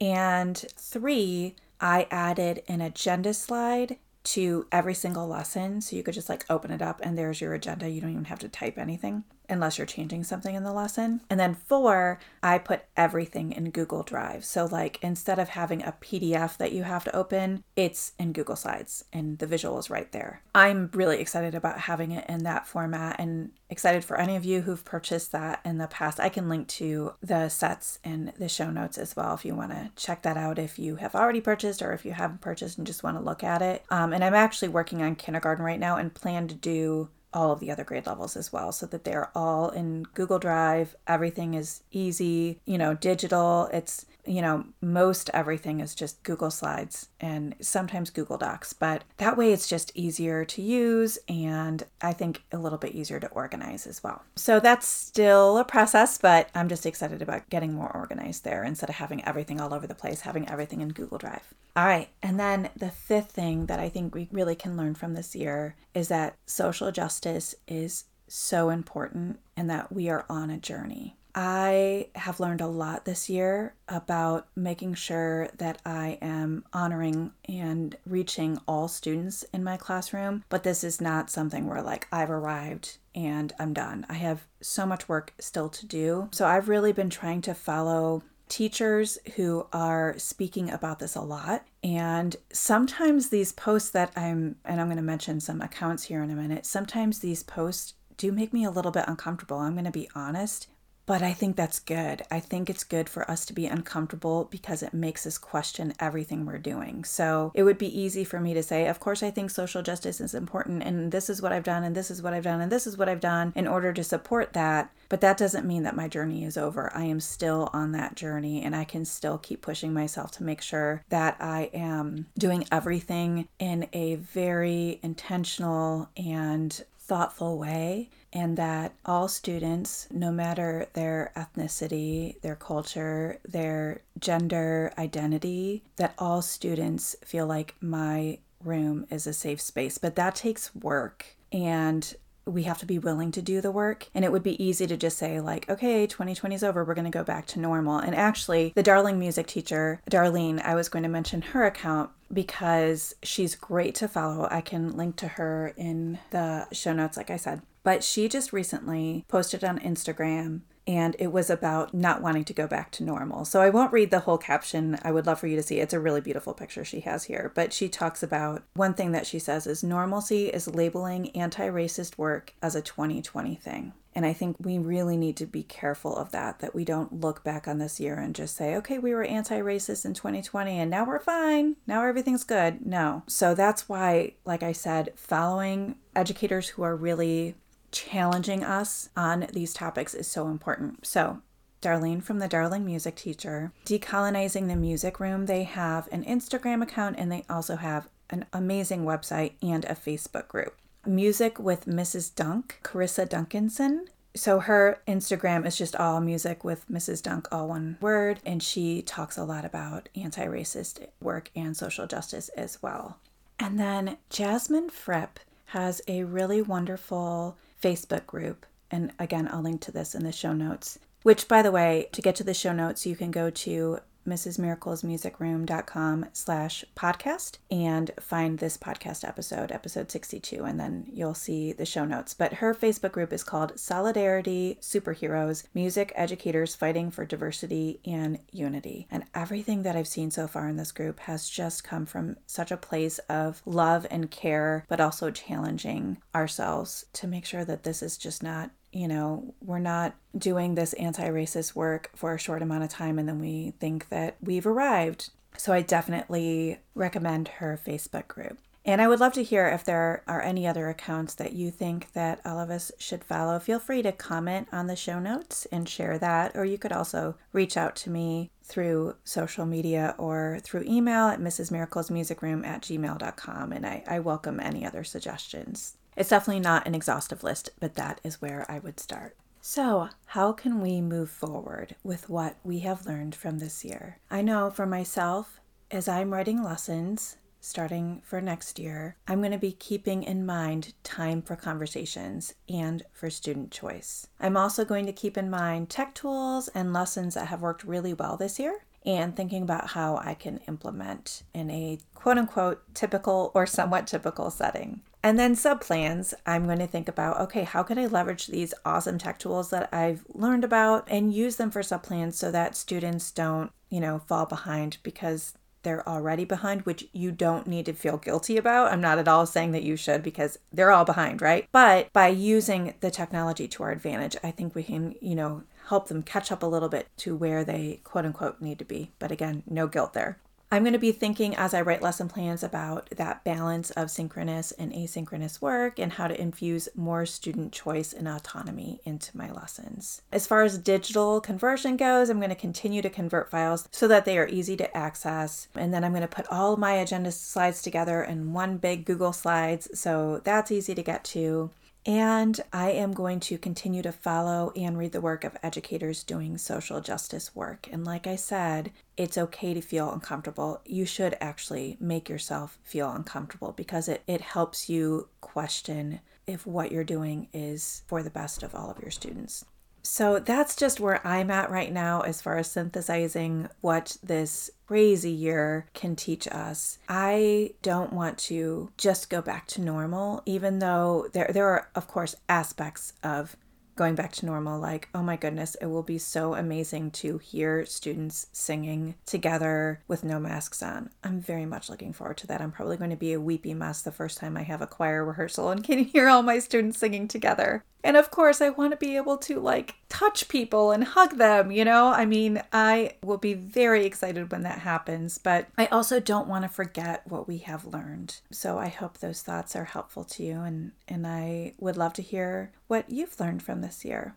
And 0.00 0.56
three, 0.76 1.54
I 1.80 2.06
added 2.10 2.62
an 2.68 2.80
agenda 2.80 3.34
slide 3.34 3.98
to 4.26 4.66
every 4.72 4.94
single 4.94 5.28
lesson. 5.28 5.80
So 5.80 5.96
you 5.96 6.02
could 6.02 6.14
just 6.14 6.28
like 6.28 6.44
open 6.50 6.70
it 6.70 6.82
up 6.82 7.00
and 7.02 7.16
there's 7.16 7.40
your 7.40 7.54
agenda. 7.54 7.88
You 7.88 8.00
don't 8.00 8.10
even 8.12 8.24
have 8.26 8.40
to 8.40 8.48
type 8.48 8.78
anything 8.78 9.24
unless 9.48 9.78
you're 9.78 9.86
changing 9.86 10.24
something 10.24 10.54
in 10.54 10.64
the 10.64 10.72
lesson. 10.72 11.20
And 11.30 11.38
then 11.38 11.54
four, 11.54 12.18
I 12.42 12.58
put 12.58 12.84
everything 12.96 13.52
in 13.52 13.70
Google 13.70 14.02
Drive. 14.02 14.44
So, 14.44 14.66
like, 14.66 14.98
instead 15.02 15.38
of 15.38 15.50
having 15.50 15.82
a 15.82 15.94
PDF 16.00 16.56
that 16.56 16.72
you 16.72 16.82
have 16.84 17.04
to 17.04 17.16
open, 17.16 17.64
it's 17.74 18.12
in 18.18 18.32
Google 18.32 18.56
Slides 18.56 19.04
and 19.12 19.38
the 19.38 19.46
visual 19.46 19.78
is 19.78 19.90
right 19.90 20.10
there. 20.12 20.42
I'm 20.54 20.90
really 20.92 21.20
excited 21.20 21.54
about 21.54 21.80
having 21.80 22.12
it 22.12 22.24
in 22.28 22.44
that 22.44 22.66
format 22.66 23.16
and 23.18 23.50
excited 23.68 24.04
for 24.04 24.16
any 24.16 24.36
of 24.36 24.44
you 24.44 24.62
who've 24.62 24.84
purchased 24.84 25.32
that 25.32 25.60
in 25.64 25.78
the 25.78 25.88
past. 25.88 26.20
I 26.20 26.28
can 26.28 26.48
link 26.48 26.68
to 26.68 27.14
the 27.20 27.48
sets 27.48 27.98
in 28.04 28.32
the 28.38 28.48
show 28.48 28.70
notes 28.70 28.96
as 28.96 29.16
well 29.16 29.34
if 29.34 29.44
you 29.44 29.54
want 29.54 29.72
to 29.72 29.90
check 29.96 30.22
that 30.22 30.36
out 30.36 30.58
if 30.58 30.78
you 30.78 30.96
have 30.96 31.14
already 31.14 31.40
purchased 31.40 31.82
or 31.82 31.92
if 31.92 32.04
you 32.04 32.12
haven't 32.12 32.40
purchased 32.40 32.78
and 32.78 32.86
just 32.86 33.02
want 33.02 33.16
to 33.16 33.22
look 33.22 33.42
at 33.42 33.62
it. 33.62 33.84
Um, 33.90 34.12
and 34.12 34.22
I'm 34.22 34.34
actually 34.34 34.68
working 34.68 35.02
on 35.02 35.16
kindergarten 35.16 35.64
right 35.64 35.80
now 35.80 35.96
and 35.96 36.14
plan 36.14 36.48
to 36.48 36.54
do 36.54 37.08
all 37.36 37.52
of 37.52 37.60
the 37.60 37.70
other 37.70 37.84
grade 37.84 38.06
levels 38.06 38.34
as 38.34 38.50
well 38.50 38.72
so 38.72 38.86
that 38.86 39.04
they're 39.04 39.30
all 39.34 39.68
in 39.68 40.04
Google 40.14 40.38
Drive. 40.38 40.96
Everything 41.06 41.52
is 41.52 41.82
easy, 41.92 42.58
you 42.64 42.78
know, 42.78 42.94
digital. 42.94 43.68
It's, 43.74 44.06
you 44.26 44.42
know, 44.42 44.64
most 44.80 45.30
everything 45.32 45.80
is 45.80 45.94
just 45.94 46.22
Google 46.22 46.50
Slides 46.50 47.08
and 47.20 47.54
sometimes 47.60 48.10
Google 48.10 48.38
Docs, 48.38 48.72
but 48.72 49.04
that 49.18 49.36
way 49.36 49.52
it's 49.52 49.68
just 49.68 49.92
easier 49.94 50.44
to 50.44 50.62
use 50.62 51.18
and 51.28 51.84
I 52.00 52.12
think 52.12 52.42
a 52.52 52.58
little 52.58 52.78
bit 52.78 52.94
easier 52.94 53.20
to 53.20 53.28
organize 53.28 53.86
as 53.86 54.02
well. 54.02 54.22
So 54.36 54.60
that's 54.60 54.86
still 54.86 55.58
a 55.58 55.64
process, 55.64 56.18
but 56.18 56.48
I'm 56.54 56.68
just 56.68 56.86
excited 56.86 57.22
about 57.22 57.48
getting 57.50 57.72
more 57.72 57.90
organized 57.94 58.44
there 58.44 58.64
instead 58.64 58.88
of 58.88 58.96
having 58.96 59.24
everything 59.24 59.60
all 59.60 59.74
over 59.74 59.86
the 59.86 59.94
place, 59.94 60.22
having 60.22 60.48
everything 60.48 60.80
in 60.80 60.88
Google 60.90 61.18
Drive. 61.18 61.54
All 61.76 61.86
right. 61.86 62.08
And 62.22 62.40
then 62.40 62.70
the 62.76 62.90
fifth 62.90 63.32
thing 63.32 63.66
that 63.66 63.78
I 63.78 63.88
think 63.88 64.14
we 64.14 64.28
really 64.32 64.54
can 64.54 64.76
learn 64.76 64.94
from 64.94 65.14
this 65.14 65.36
year 65.36 65.76
is 65.94 66.08
that 66.08 66.36
social 66.46 66.90
justice 66.90 67.54
is 67.68 68.04
so 68.28 68.70
important 68.70 69.38
and 69.56 69.68
that 69.70 69.92
we 69.92 70.08
are 70.08 70.24
on 70.28 70.50
a 70.50 70.58
journey. 70.58 71.16
I 71.36 72.08
have 72.14 72.40
learned 72.40 72.62
a 72.62 72.66
lot 72.66 73.04
this 73.04 73.28
year 73.28 73.74
about 73.88 74.48
making 74.56 74.94
sure 74.94 75.50
that 75.58 75.82
I 75.84 76.18
am 76.22 76.64
honoring 76.72 77.32
and 77.46 77.94
reaching 78.06 78.58
all 78.66 78.88
students 78.88 79.44
in 79.52 79.62
my 79.62 79.76
classroom, 79.76 80.44
but 80.48 80.62
this 80.62 80.82
is 80.82 80.98
not 80.98 81.30
something 81.30 81.66
where 81.66 81.82
like 81.82 82.08
I've 82.10 82.30
arrived 82.30 82.96
and 83.14 83.52
I'm 83.58 83.74
done. 83.74 84.06
I 84.08 84.14
have 84.14 84.46
so 84.62 84.86
much 84.86 85.10
work 85.10 85.34
still 85.38 85.68
to 85.68 85.86
do. 85.86 86.30
So 86.32 86.46
I've 86.46 86.70
really 86.70 86.92
been 86.92 87.10
trying 87.10 87.42
to 87.42 87.54
follow 87.54 88.22
teachers 88.48 89.18
who 89.34 89.66
are 89.72 90.14
speaking 90.18 90.70
about 90.70 91.00
this 91.00 91.16
a 91.16 91.20
lot. 91.20 91.66
And 91.82 92.34
sometimes 92.50 93.28
these 93.28 93.52
posts 93.52 93.90
that 93.90 94.12
I'm, 94.16 94.56
and 94.64 94.80
I'm 94.80 94.86
going 94.86 94.96
to 94.96 95.02
mention 95.02 95.40
some 95.40 95.60
accounts 95.60 96.04
here 96.04 96.22
in 96.22 96.30
a 96.30 96.36
minute, 96.36 96.64
sometimes 96.64 97.18
these 97.18 97.42
posts 97.42 97.94
do 98.16 98.32
make 98.32 98.52
me 98.54 98.64
a 98.64 98.70
little 98.70 98.92
bit 98.92 99.04
uncomfortable. 99.06 99.58
I'm 99.58 99.74
going 99.74 99.84
to 99.84 99.90
be 99.90 100.08
honest. 100.14 100.68
But 101.06 101.22
I 101.22 101.32
think 101.32 101.54
that's 101.54 101.78
good. 101.78 102.22
I 102.30 102.40
think 102.40 102.68
it's 102.68 102.82
good 102.84 103.08
for 103.08 103.30
us 103.30 103.46
to 103.46 103.52
be 103.52 103.66
uncomfortable 103.66 104.48
because 104.50 104.82
it 104.82 104.92
makes 104.92 105.24
us 105.26 105.38
question 105.38 105.94
everything 106.00 106.44
we're 106.44 106.58
doing. 106.58 107.04
So 107.04 107.52
it 107.54 107.62
would 107.62 107.78
be 107.78 108.00
easy 108.00 108.24
for 108.24 108.40
me 108.40 108.54
to 108.54 108.62
say, 108.62 108.88
of 108.88 108.98
course, 108.98 109.22
I 109.22 109.30
think 109.30 109.50
social 109.50 109.82
justice 109.82 110.20
is 110.20 110.34
important, 110.34 110.82
and 110.82 111.12
this 111.12 111.30
is 111.30 111.40
what 111.40 111.52
I've 111.52 111.62
done, 111.64 111.84
and 111.84 111.94
this 111.94 112.10
is 112.10 112.22
what 112.22 112.34
I've 112.34 112.42
done, 112.42 112.60
and 112.60 112.72
this 112.72 112.86
is 112.86 112.98
what 112.98 113.08
I've 113.08 113.20
done 113.20 113.52
in 113.54 113.68
order 113.68 113.92
to 113.92 114.02
support 114.02 114.52
that. 114.54 114.90
But 115.08 115.20
that 115.20 115.36
doesn't 115.36 115.66
mean 115.66 115.84
that 115.84 115.94
my 115.94 116.08
journey 116.08 116.44
is 116.44 116.56
over. 116.56 116.90
I 116.94 117.04
am 117.04 117.20
still 117.20 117.70
on 117.72 117.92
that 117.92 118.16
journey 118.16 118.62
and 118.62 118.74
I 118.74 118.84
can 118.84 119.04
still 119.04 119.38
keep 119.38 119.62
pushing 119.62 119.92
myself 119.92 120.32
to 120.32 120.42
make 120.42 120.60
sure 120.60 121.04
that 121.10 121.36
I 121.38 121.70
am 121.72 122.26
doing 122.36 122.66
everything 122.72 123.48
in 123.58 123.88
a 123.92 124.16
very 124.16 124.98
intentional 125.02 126.08
and 126.16 126.84
thoughtful 126.98 127.56
way, 127.56 128.10
and 128.36 128.58
that 128.58 128.92
all 129.06 129.28
students, 129.28 130.08
no 130.10 130.30
matter 130.30 130.88
their 130.92 131.32
ethnicity, 131.34 132.38
their 132.42 132.54
culture, 132.54 133.38
their 133.48 134.02
gender 134.18 134.92
identity, 134.98 135.82
that 135.96 136.12
all 136.18 136.42
students 136.42 137.16
feel 137.24 137.46
like 137.46 137.74
my 137.80 138.38
room 138.62 139.06
is 139.08 139.26
a 139.26 139.32
safe 139.32 139.58
space. 139.58 139.96
But 139.96 140.16
that 140.16 140.34
takes 140.34 140.74
work. 140.74 141.24
And 141.50 142.14
we 142.44 142.64
have 142.64 142.76
to 142.78 142.86
be 142.86 142.98
willing 142.98 143.32
to 143.32 143.40
do 143.40 143.62
the 143.62 143.70
work. 143.70 144.08
And 144.14 144.22
it 144.22 144.30
would 144.30 144.42
be 144.42 144.62
easy 144.62 144.86
to 144.86 144.98
just 144.98 145.16
say, 145.16 145.40
like, 145.40 145.66
okay, 145.70 146.06
2020 146.06 146.54
is 146.54 146.62
over, 146.62 146.84
we're 146.84 146.92
going 146.92 147.10
to 147.10 147.10
go 147.10 147.24
back 147.24 147.46
to 147.46 147.58
normal. 147.58 147.98
And 147.98 148.14
actually, 148.14 148.74
the 148.76 148.82
Darling 148.82 149.18
music 149.18 149.46
teacher, 149.46 150.02
Darlene, 150.10 150.62
I 150.62 150.74
was 150.74 150.90
going 150.90 151.04
to 151.04 151.08
mention 151.08 151.40
her 151.40 151.64
account 151.64 152.10
because 152.30 153.14
she's 153.22 153.56
great 153.56 153.94
to 153.96 154.08
follow. 154.08 154.46
I 154.50 154.60
can 154.60 154.94
link 154.94 155.16
to 155.16 155.28
her 155.28 155.72
in 155.76 156.18
the 156.30 156.66
show 156.72 156.92
notes, 156.92 157.16
like 157.16 157.30
I 157.30 157.38
said. 157.38 157.62
But 157.86 158.02
she 158.02 158.28
just 158.28 158.52
recently 158.52 159.24
posted 159.28 159.62
on 159.62 159.78
Instagram 159.78 160.62
and 160.88 161.14
it 161.20 161.28
was 161.28 161.48
about 161.48 161.94
not 161.94 162.20
wanting 162.20 162.44
to 162.46 162.52
go 162.52 162.66
back 162.66 162.90
to 162.92 163.04
normal. 163.04 163.44
So 163.44 163.60
I 163.60 163.70
won't 163.70 163.92
read 163.92 164.10
the 164.10 164.18
whole 164.18 164.38
caption. 164.38 164.98
I 165.04 165.12
would 165.12 165.24
love 165.24 165.38
for 165.38 165.46
you 165.46 165.54
to 165.54 165.62
see. 165.62 165.78
It's 165.78 165.94
a 165.94 166.00
really 166.00 166.20
beautiful 166.20 166.52
picture 166.52 166.84
she 166.84 166.98
has 167.02 167.22
here. 167.22 167.52
But 167.54 167.72
she 167.72 167.88
talks 167.88 168.24
about 168.24 168.64
one 168.74 168.94
thing 168.94 169.12
that 169.12 169.24
she 169.24 169.38
says 169.38 169.68
is 169.68 169.84
normalcy 169.84 170.48
is 170.48 170.66
labeling 170.66 171.30
anti 171.36 171.68
racist 171.68 172.18
work 172.18 172.54
as 172.60 172.74
a 172.74 172.82
2020 172.82 173.54
thing. 173.54 173.92
And 174.16 174.26
I 174.26 174.32
think 174.32 174.56
we 174.58 174.78
really 174.78 175.16
need 175.16 175.36
to 175.36 175.46
be 175.46 175.62
careful 175.62 176.16
of 176.16 176.32
that, 176.32 176.58
that 176.58 176.74
we 176.74 176.84
don't 176.84 177.20
look 177.20 177.44
back 177.44 177.68
on 177.68 177.78
this 177.78 178.00
year 178.00 178.18
and 178.18 178.34
just 178.34 178.56
say, 178.56 178.74
okay, 178.76 178.98
we 178.98 179.14
were 179.14 179.22
anti 179.22 179.60
racist 179.60 180.04
in 180.04 180.12
2020 180.12 180.76
and 180.76 180.90
now 180.90 181.04
we're 181.04 181.20
fine. 181.20 181.76
Now 181.86 182.04
everything's 182.04 182.42
good. 182.42 182.84
No. 182.84 183.22
So 183.28 183.54
that's 183.54 183.88
why, 183.88 184.32
like 184.44 184.64
I 184.64 184.72
said, 184.72 185.12
following 185.14 185.98
educators 186.16 186.70
who 186.70 186.82
are 186.82 186.96
really 186.96 187.54
challenging 187.92 188.64
us 188.64 189.08
on 189.16 189.46
these 189.52 189.72
topics 189.72 190.14
is 190.14 190.26
so 190.26 190.48
important. 190.48 191.06
So, 191.06 191.40
Darlene 191.82 192.22
from 192.22 192.38
the 192.38 192.48
Darling 192.48 192.84
Music 192.84 193.16
Teacher, 193.16 193.72
Decolonizing 193.84 194.68
the 194.68 194.76
Music 194.76 195.20
Room, 195.20 195.46
they 195.46 195.64
have 195.64 196.08
an 196.10 196.24
Instagram 196.24 196.82
account 196.82 197.16
and 197.18 197.30
they 197.30 197.44
also 197.48 197.76
have 197.76 198.08
an 198.30 198.46
amazing 198.52 199.04
website 199.04 199.52
and 199.62 199.84
a 199.84 199.94
Facebook 199.94 200.48
group. 200.48 200.76
Music 201.06 201.58
with 201.58 201.86
Mrs. 201.86 202.34
Dunk, 202.34 202.80
Carissa 202.82 203.28
Duncanson. 203.28 204.06
So 204.34 204.60
her 204.60 205.00
Instagram 205.06 205.64
is 205.64 205.78
just 205.78 205.96
all 205.96 206.20
music 206.20 206.64
with 206.64 206.84
Mrs. 206.90 207.22
Dunk, 207.22 207.48
all 207.50 207.68
one 207.68 207.96
word, 208.00 208.40
and 208.44 208.62
she 208.62 209.00
talks 209.00 209.38
a 209.38 209.44
lot 209.44 209.64
about 209.64 210.08
anti 210.14 210.44
racist 210.44 211.06
work 211.22 211.50
and 211.54 211.76
social 211.76 212.06
justice 212.06 212.50
as 212.50 212.82
well. 212.82 213.18
And 213.58 213.78
then 213.78 214.18
Jasmine 214.28 214.90
Fripp 214.90 215.40
has 215.66 216.00
a 216.06 216.24
really 216.24 216.62
wonderful 216.62 217.56
Facebook 217.82 218.26
group. 218.26 218.66
And 218.90 219.12
again, 219.18 219.48
I'll 219.50 219.62
link 219.62 219.80
to 219.82 219.92
this 219.92 220.14
in 220.14 220.24
the 220.24 220.32
show 220.32 220.52
notes. 220.52 220.98
Which, 221.22 221.48
by 221.48 221.62
the 221.62 221.72
way, 221.72 222.08
to 222.12 222.22
get 222.22 222.36
to 222.36 222.44
the 222.44 222.54
show 222.54 222.72
notes, 222.72 223.04
you 223.04 223.16
can 223.16 223.32
go 223.32 223.50
to 223.50 223.98
mrsmiraclesmusicroom.com 224.26 226.26
slash 226.32 226.84
podcast 226.94 227.58
and 227.70 228.10
find 228.20 228.58
this 228.58 228.76
podcast 228.76 229.26
episode, 229.26 229.72
episode 229.72 230.10
62, 230.10 230.64
and 230.64 230.78
then 230.78 231.06
you'll 231.10 231.34
see 231.34 231.72
the 231.72 231.86
show 231.86 232.04
notes. 232.04 232.34
But 232.34 232.54
her 232.54 232.74
Facebook 232.74 233.12
group 233.12 233.32
is 233.32 233.44
called 233.44 233.78
Solidarity 233.78 234.78
Superheroes 234.80 235.64
Music 235.74 236.12
Educators 236.14 236.74
Fighting 236.74 237.10
for 237.10 237.24
Diversity 237.24 238.00
and 238.04 238.38
Unity. 238.50 239.06
And 239.10 239.24
everything 239.34 239.82
that 239.82 239.96
I've 239.96 240.08
seen 240.08 240.30
so 240.30 240.46
far 240.46 240.68
in 240.68 240.76
this 240.76 240.92
group 240.92 241.20
has 241.20 241.48
just 241.48 241.84
come 241.84 242.06
from 242.06 242.36
such 242.46 242.70
a 242.70 242.76
place 242.76 243.18
of 243.28 243.62
love 243.64 244.06
and 244.10 244.30
care, 244.30 244.84
but 244.88 245.00
also 245.00 245.30
challenging 245.30 246.18
ourselves 246.34 247.06
to 247.14 247.26
make 247.26 247.44
sure 247.44 247.64
that 247.64 247.84
this 247.84 248.02
is 248.02 248.18
just 248.18 248.42
not 248.42 248.70
you 248.96 249.08
know, 249.08 249.54
we're 249.60 249.78
not 249.78 250.14
doing 250.36 250.74
this 250.74 250.94
anti 250.94 251.28
racist 251.28 251.74
work 251.74 252.10
for 252.14 252.34
a 252.34 252.38
short 252.38 252.62
amount 252.62 252.84
of 252.84 252.90
time 252.90 253.18
and 253.18 253.28
then 253.28 253.38
we 253.38 253.74
think 253.78 254.08
that 254.08 254.36
we've 254.40 254.66
arrived. 254.66 255.30
So 255.58 255.72
I 255.72 255.82
definitely 255.82 256.78
recommend 256.94 257.48
her 257.48 257.78
Facebook 257.82 258.26
group. 258.28 258.58
And 258.86 259.02
I 259.02 259.08
would 259.08 259.18
love 259.18 259.32
to 259.32 259.42
hear 259.42 259.66
if 259.66 259.84
there 259.84 260.22
are 260.28 260.40
any 260.40 260.64
other 260.64 260.88
accounts 260.88 261.34
that 261.34 261.54
you 261.54 261.72
think 261.72 262.12
that 262.12 262.40
all 262.44 262.60
of 262.60 262.70
us 262.70 262.92
should 262.98 263.24
follow. 263.24 263.58
Feel 263.58 263.80
free 263.80 264.00
to 264.02 264.12
comment 264.12 264.68
on 264.70 264.86
the 264.86 264.94
show 264.94 265.18
notes 265.18 265.66
and 265.72 265.88
share 265.88 266.18
that. 266.18 266.52
Or 266.54 266.64
you 266.64 266.78
could 266.78 266.92
also 266.92 267.36
reach 267.52 267.76
out 267.76 267.96
to 267.96 268.10
me 268.10 268.52
through 268.62 269.16
social 269.24 269.66
media 269.66 270.14
or 270.18 270.60
through 270.62 270.84
email 270.86 271.26
at 271.26 271.40
mrsmiraclesmusicroom 271.40 272.64
at 272.64 272.82
gmail.com. 272.82 273.72
And 273.72 273.84
I, 273.84 274.04
I 274.06 274.20
welcome 274.20 274.60
any 274.60 274.86
other 274.86 275.02
suggestions. 275.02 275.96
It's 276.16 276.30
definitely 276.30 276.60
not 276.60 276.86
an 276.86 276.94
exhaustive 276.94 277.44
list, 277.44 277.70
but 277.78 277.94
that 277.94 278.20
is 278.24 278.40
where 278.40 278.64
I 278.68 278.78
would 278.78 278.98
start. 278.98 279.36
So, 279.60 280.10
how 280.26 280.52
can 280.52 280.80
we 280.80 281.00
move 281.00 281.28
forward 281.28 281.96
with 282.04 282.28
what 282.28 282.56
we 282.62 282.80
have 282.80 283.06
learned 283.06 283.34
from 283.34 283.58
this 283.58 283.84
year? 283.84 284.18
I 284.30 284.40
know 284.40 284.70
for 284.70 284.86
myself, 284.86 285.60
as 285.90 286.08
I'm 286.08 286.32
writing 286.32 286.62
lessons 286.62 287.36
starting 287.66 288.22
for 288.24 288.40
next 288.40 288.78
year, 288.78 289.16
I'm 289.26 289.40
going 289.40 289.50
to 289.50 289.58
be 289.58 289.72
keeping 289.72 290.22
in 290.22 290.46
mind 290.46 290.94
time 291.02 291.42
for 291.42 291.56
conversations 291.56 292.54
and 292.68 293.02
for 293.12 293.28
student 293.28 293.72
choice. 293.72 294.28
I'm 294.38 294.56
also 294.56 294.84
going 294.84 295.04
to 295.06 295.12
keep 295.12 295.36
in 295.36 295.50
mind 295.50 295.90
tech 295.90 296.14
tools 296.14 296.68
and 296.68 296.92
lessons 296.92 297.34
that 297.34 297.48
have 297.48 297.62
worked 297.62 297.82
really 297.82 298.14
well 298.14 298.36
this 298.36 298.60
year 298.60 298.84
and 299.04 299.34
thinking 299.34 299.62
about 299.62 299.88
how 299.88 300.16
I 300.16 300.34
can 300.34 300.58
implement 300.68 301.42
in 301.52 301.70
a 301.70 301.98
quote 302.14 302.38
unquote 302.38 302.82
typical 302.94 303.50
or 303.52 303.66
somewhat 303.66 304.06
typical 304.06 304.50
setting. 304.50 305.00
And 305.26 305.40
then 305.40 305.56
sub 305.56 305.80
plans, 305.80 306.34
I'm 306.46 306.66
going 306.66 306.78
to 306.78 306.86
think 306.86 307.08
about 307.08 307.40
okay, 307.40 307.64
how 307.64 307.82
can 307.82 307.98
I 307.98 308.06
leverage 308.06 308.46
these 308.46 308.72
awesome 308.84 309.18
tech 309.18 309.40
tools 309.40 309.70
that 309.70 309.92
I've 309.92 310.24
learned 310.32 310.62
about 310.62 311.08
and 311.10 311.34
use 311.34 311.56
them 311.56 311.72
for 311.72 311.82
sub 311.82 312.04
plans 312.04 312.38
so 312.38 312.52
that 312.52 312.76
students 312.76 313.32
don't, 313.32 313.72
you 313.90 313.98
know, 313.98 314.20
fall 314.20 314.46
behind 314.46 314.98
because 315.02 315.54
they're 315.82 316.08
already 316.08 316.44
behind, 316.44 316.82
which 316.82 317.08
you 317.12 317.32
don't 317.32 317.66
need 317.66 317.86
to 317.86 317.92
feel 317.92 318.18
guilty 318.18 318.56
about. 318.56 318.92
I'm 318.92 319.00
not 319.00 319.18
at 319.18 319.26
all 319.26 319.46
saying 319.46 319.72
that 319.72 319.82
you 319.82 319.96
should 319.96 320.22
because 320.22 320.60
they're 320.72 320.92
all 320.92 321.04
behind, 321.04 321.42
right? 321.42 321.66
But 321.72 322.12
by 322.12 322.28
using 322.28 322.94
the 323.00 323.10
technology 323.10 323.66
to 323.66 323.82
our 323.82 323.90
advantage, 323.90 324.36
I 324.44 324.52
think 324.52 324.76
we 324.76 324.84
can, 324.84 325.16
you 325.20 325.34
know, 325.34 325.64
help 325.88 326.06
them 326.06 326.22
catch 326.22 326.52
up 326.52 326.62
a 326.62 326.66
little 326.66 326.88
bit 326.88 327.08
to 327.16 327.34
where 327.34 327.64
they 327.64 328.00
quote 328.04 328.26
unquote 328.26 328.60
need 328.60 328.78
to 328.78 328.84
be. 328.84 329.10
But 329.18 329.32
again, 329.32 329.64
no 329.66 329.88
guilt 329.88 330.12
there. 330.12 330.38
I'm 330.70 330.82
going 330.82 330.94
to 330.94 330.98
be 330.98 331.12
thinking 331.12 331.54
as 331.54 331.74
I 331.74 331.80
write 331.80 332.02
lesson 332.02 332.28
plans 332.28 332.64
about 332.64 333.08
that 333.10 333.44
balance 333.44 333.92
of 333.92 334.10
synchronous 334.10 334.72
and 334.72 334.92
asynchronous 334.92 335.60
work 335.60 336.00
and 336.00 336.12
how 336.12 336.26
to 336.26 336.40
infuse 336.40 336.88
more 336.96 337.24
student 337.24 337.72
choice 337.72 338.12
and 338.12 338.26
autonomy 338.26 339.00
into 339.04 339.36
my 339.36 339.50
lessons. 339.50 340.22
As 340.32 340.46
far 340.46 340.64
as 340.64 340.76
digital 340.76 341.40
conversion 341.40 341.96
goes, 341.96 342.28
I'm 342.28 342.40
going 342.40 342.50
to 342.50 342.56
continue 342.56 343.00
to 343.00 343.10
convert 343.10 343.50
files 343.50 343.88
so 343.92 344.08
that 344.08 344.24
they 344.24 344.38
are 344.38 344.48
easy 344.48 344.76
to 344.78 344.96
access. 344.96 345.68
And 345.76 345.94
then 345.94 346.02
I'm 346.02 346.12
going 346.12 346.22
to 346.22 346.28
put 346.28 346.48
all 346.50 346.76
my 346.76 346.94
agenda 346.94 347.30
slides 347.30 347.80
together 347.80 348.22
in 348.24 348.52
one 348.52 348.78
big 348.78 349.04
Google 349.04 349.32
Slides 349.32 349.88
so 349.94 350.40
that's 350.42 350.72
easy 350.72 350.94
to 350.94 351.02
get 351.02 351.22
to. 351.24 351.70
And 352.06 352.60
I 352.72 352.92
am 352.92 353.12
going 353.12 353.40
to 353.40 353.58
continue 353.58 354.00
to 354.02 354.12
follow 354.12 354.72
and 354.76 354.96
read 354.96 355.10
the 355.10 355.20
work 355.20 355.42
of 355.42 355.56
educators 355.60 356.22
doing 356.22 356.56
social 356.56 357.00
justice 357.00 357.52
work. 357.52 357.88
And 357.90 358.04
like 358.04 358.28
I 358.28 358.36
said, 358.36 358.92
it's 359.16 359.36
okay 359.36 359.74
to 359.74 359.80
feel 359.80 360.12
uncomfortable. 360.12 360.80
You 360.84 361.04
should 361.04 361.36
actually 361.40 361.96
make 361.98 362.28
yourself 362.28 362.78
feel 362.84 363.10
uncomfortable 363.10 363.72
because 363.72 364.08
it, 364.08 364.22
it 364.28 364.40
helps 364.40 364.88
you 364.88 365.28
question 365.40 366.20
if 366.46 366.64
what 366.64 366.92
you're 366.92 367.02
doing 367.02 367.48
is 367.52 368.04
for 368.06 368.22
the 368.22 368.30
best 368.30 368.62
of 368.62 368.72
all 368.72 368.88
of 368.88 369.00
your 369.00 369.10
students. 369.10 369.64
So 370.04 370.38
that's 370.38 370.76
just 370.76 371.00
where 371.00 371.26
I'm 371.26 371.50
at 371.50 371.72
right 371.72 371.92
now 371.92 372.20
as 372.20 372.40
far 372.40 372.56
as 372.58 372.70
synthesizing 372.70 373.68
what 373.80 374.16
this 374.22 374.70
crazy 374.86 375.30
year 375.30 375.86
can 375.94 376.16
teach 376.16 376.46
us. 376.48 376.98
I 377.08 377.70
don't 377.82 378.12
want 378.12 378.38
to 378.38 378.90
just 378.96 379.30
go 379.30 379.42
back 379.42 379.66
to 379.68 379.80
normal, 379.80 380.42
even 380.46 380.78
though 380.78 381.28
there, 381.32 381.50
there 381.52 381.68
are, 381.68 381.88
of 381.94 382.06
course, 382.06 382.36
aspects 382.48 383.12
of 383.22 383.56
going 383.96 384.14
back 384.14 384.30
to 384.30 384.44
normal 384.44 384.78
like 384.78 385.08
oh 385.14 385.22
my 385.22 385.36
goodness 385.36 385.74
it 385.76 385.86
will 385.86 386.02
be 386.02 386.18
so 386.18 386.54
amazing 386.54 387.10
to 387.10 387.38
hear 387.38 387.84
students 387.86 388.46
singing 388.52 389.14
together 389.24 390.02
with 390.06 390.22
no 390.22 390.38
masks 390.38 390.82
on. 390.82 391.08
I'm 391.24 391.40
very 391.40 391.64
much 391.64 391.88
looking 391.88 392.12
forward 392.12 392.36
to 392.38 392.46
that. 392.48 392.60
I'm 392.60 392.70
probably 392.70 392.98
going 392.98 393.10
to 393.10 393.16
be 393.16 393.32
a 393.32 393.40
weepy 393.40 393.72
mess 393.72 394.02
the 394.02 394.12
first 394.12 394.36
time 394.36 394.56
i 394.56 394.62
have 394.62 394.82
a 394.82 394.86
choir 394.86 395.24
rehearsal 395.24 395.70
and 395.70 395.82
can 395.82 395.98
hear 396.04 396.28
all 396.28 396.42
my 396.42 396.58
students 396.58 396.98
singing 396.98 397.26
together 397.26 397.84
And 398.06 398.16
of 398.16 398.30
course, 398.30 398.60
I 398.60 398.68
want 398.68 398.92
to 398.92 398.96
be 398.96 399.16
able 399.16 399.36
to 399.38 399.58
like 399.58 399.96
touch 400.08 400.46
people 400.46 400.92
and 400.92 401.02
hug 401.02 401.38
them, 401.38 401.72
you 401.72 401.84
know? 401.84 402.12
I 402.12 402.24
mean, 402.24 402.62
I 402.72 403.14
will 403.24 403.36
be 403.36 403.54
very 403.54 404.06
excited 404.06 404.52
when 404.52 404.62
that 404.62 404.78
happens, 404.78 405.38
but 405.38 405.66
I 405.76 405.86
also 405.86 406.20
don't 406.20 406.46
want 406.46 406.64
to 406.64 406.68
forget 406.68 407.26
what 407.26 407.48
we 407.48 407.58
have 407.58 407.84
learned. 407.84 408.36
So 408.52 408.78
I 408.78 408.86
hope 408.86 409.18
those 409.18 409.42
thoughts 409.42 409.74
are 409.74 409.86
helpful 409.86 410.22
to 410.22 410.44
you 410.44 410.60
and 410.60 410.92
and 411.08 411.26
I 411.26 411.74
would 411.80 411.96
love 411.96 412.12
to 412.14 412.22
hear 412.22 412.70
what 412.86 413.10
you've 413.10 413.40
learned 413.40 413.64
from 413.64 413.80
this 413.80 414.04
year. 414.04 414.36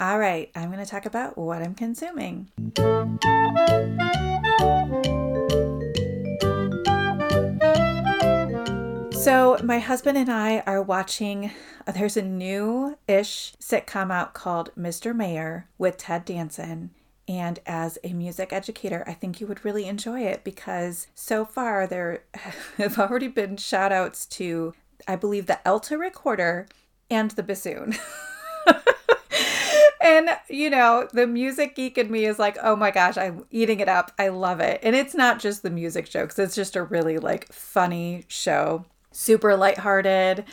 All 0.00 0.18
right, 0.18 0.50
I'm 0.54 0.72
going 0.72 0.82
to 0.82 0.90
talk 0.90 1.04
about 1.04 1.36
what 1.36 1.60
I'm 1.60 1.74
consuming. 1.74 2.48
So, 9.20 9.58
my 9.62 9.80
husband 9.80 10.16
and 10.16 10.32
I 10.32 10.60
are 10.60 10.80
watching, 10.80 11.50
uh, 11.86 11.92
there's 11.92 12.16
a 12.16 12.22
new 12.22 12.96
ish 13.06 13.52
sitcom 13.60 14.10
out 14.10 14.32
called 14.32 14.70
Mr. 14.78 15.14
Mayor 15.14 15.68
with 15.76 15.98
Ted 15.98 16.24
Danson. 16.24 16.92
And 17.28 17.58
as 17.66 17.98
a 18.02 18.14
music 18.14 18.50
educator, 18.50 19.04
I 19.06 19.12
think 19.12 19.38
you 19.38 19.46
would 19.46 19.62
really 19.62 19.84
enjoy 19.84 20.22
it 20.22 20.42
because 20.42 21.06
so 21.14 21.44
far 21.44 21.86
there 21.86 22.24
have 22.78 22.98
already 22.98 23.28
been 23.28 23.58
shout 23.58 23.92
outs 23.92 24.24
to, 24.26 24.72
I 25.06 25.16
believe, 25.16 25.44
the 25.44 25.68
alto 25.68 25.96
recorder 25.96 26.66
and 27.10 27.30
the 27.32 27.42
bassoon. 27.42 27.96
and 30.00 30.30
you 30.48 30.70
know 30.70 31.06
the 31.12 31.26
music 31.26 31.76
geek 31.76 31.98
in 31.98 32.10
me 32.10 32.24
is 32.24 32.38
like 32.38 32.56
oh 32.62 32.74
my 32.74 32.90
gosh 32.90 33.18
i'm 33.18 33.44
eating 33.50 33.80
it 33.80 33.88
up 33.88 34.12
i 34.18 34.28
love 34.28 34.58
it 34.58 34.80
and 34.82 34.96
it's 34.96 35.14
not 35.14 35.38
just 35.38 35.62
the 35.62 35.68
music 35.68 36.08
jokes 36.08 36.38
it's 36.38 36.54
just 36.54 36.74
a 36.74 36.82
really 36.82 37.18
like 37.18 37.52
funny 37.52 38.24
show 38.26 38.84
super 39.12 39.56
lighthearted 39.56 40.44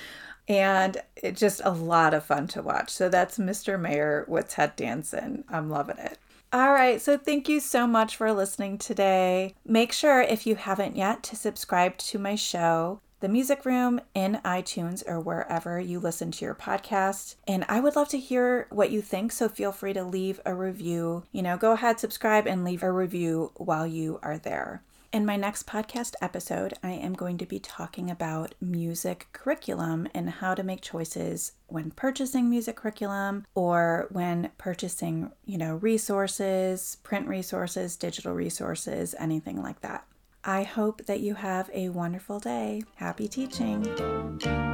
and 0.47 0.97
it's 1.15 1.39
just 1.39 1.61
a 1.65 1.71
lot 1.71 2.13
of 2.13 2.23
fun 2.23 2.47
to 2.47 2.61
watch. 2.61 2.89
So 2.89 3.09
that's 3.09 3.37
Mr. 3.37 3.79
Mayor 3.79 4.25
with 4.27 4.49
Ted 4.49 4.75
Danson. 4.75 5.43
I'm 5.49 5.69
loving 5.69 5.97
it. 5.97 6.17
All 6.53 6.71
right, 6.71 7.01
so 7.01 7.17
thank 7.17 7.49
you 7.49 7.59
so 7.59 7.85
much 7.85 8.15
for 8.15 8.31
listening 8.31 8.77
today. 8.77 9.53
Make 9.65 9.91
sure, 9.91 10.21
if 10.21 10.47
you 10.47 10.55
haven't 10.55 10.95
yet, 10.95 11.21
to 11.23 11.35
subscribe 11.35 11.97
to 11.97 12.17
my 12.17 12.35
show, 12.35 13.01
The 13.19 13.27
Music 13.27 13.65
Room, 13.65 13.99
in 14.13 14.39
iTunes 14.45 15.03
or 15.05 15.19
wherever 15.19 15.77
you 15.77 15.99
listen 15.99 16.31
to 16.31 16.45
your 16.45 16.55
podcast. 16.55 17.35
And 17.45 17.65
I 17.67 17.81
would 17.81 17.97
love 17.97 18.07
to 18.09 18.17
hear 18.17 18.67
what 18.69 18.91
you 18.91 19.01
think, 19.01 19.33
so 19.33 19.49
feel 19.49 19.73
free 19.73 19.91
to 19.91 20.05
leave 20.05 20.39
a 20.45 20.55
review. 20.55 21.23
You 21.33 21.41
know, 21.41 21.57
go 21.57 21.73
ahead, 21.73 21.99
subscribe, 21.99 22.47
and 22.47 22.63
leave 22.63 22.81
a 22.81 22.93
review 22.93 23.51
while 23.55 23.85
you 23.85 24.17
are 24.23 24.37
there. 24.37 24.83
In 25.17 25.25
my 25.25 25.35
next 25.35 25.65
podcast 25.65 26.13
episode, 26.21 26.75
I 26.83 26.91
am 26.91 27.13
going 27.13 27.39
to 27.39 27.47
be 27.47 27.57
talking 27.57 28.11
about 28.11 28.53
music 28.61 29.25
curriculum 29.33 30.07
and 30.13 30.29
how 30.29 30.53
to 30.53 30.61
make 30.61 30.81
choices 30.81 31.53
when 31.65 31.89
purchasing 31.89 32.51
music 32.51 32.75
curriculum 32.75 33.43
or 33.55 34.05
when 34.11 34.51
purchasing, 34.59 35.31
you 35.43 35.57
know, 35.57 35.77
resources, 35.77 36.97
print 37.01 37.27
resources, 37.27 37.95
digital 37.95 38.35
resources, 38.35 39.15
anything 39.17 39.59
like 39.59 39.81
that. 39.81 40.05
I 40.43 40.61
hope 40.61 41.07
that 41.07 41.21
you 41.21 41.33
have 41.33 41.71
a 41.73 41.89
wonderful 41.89 42.39
day. 42.39 42.83
Happy 42.97 43.27
teaching. 43.27 44.66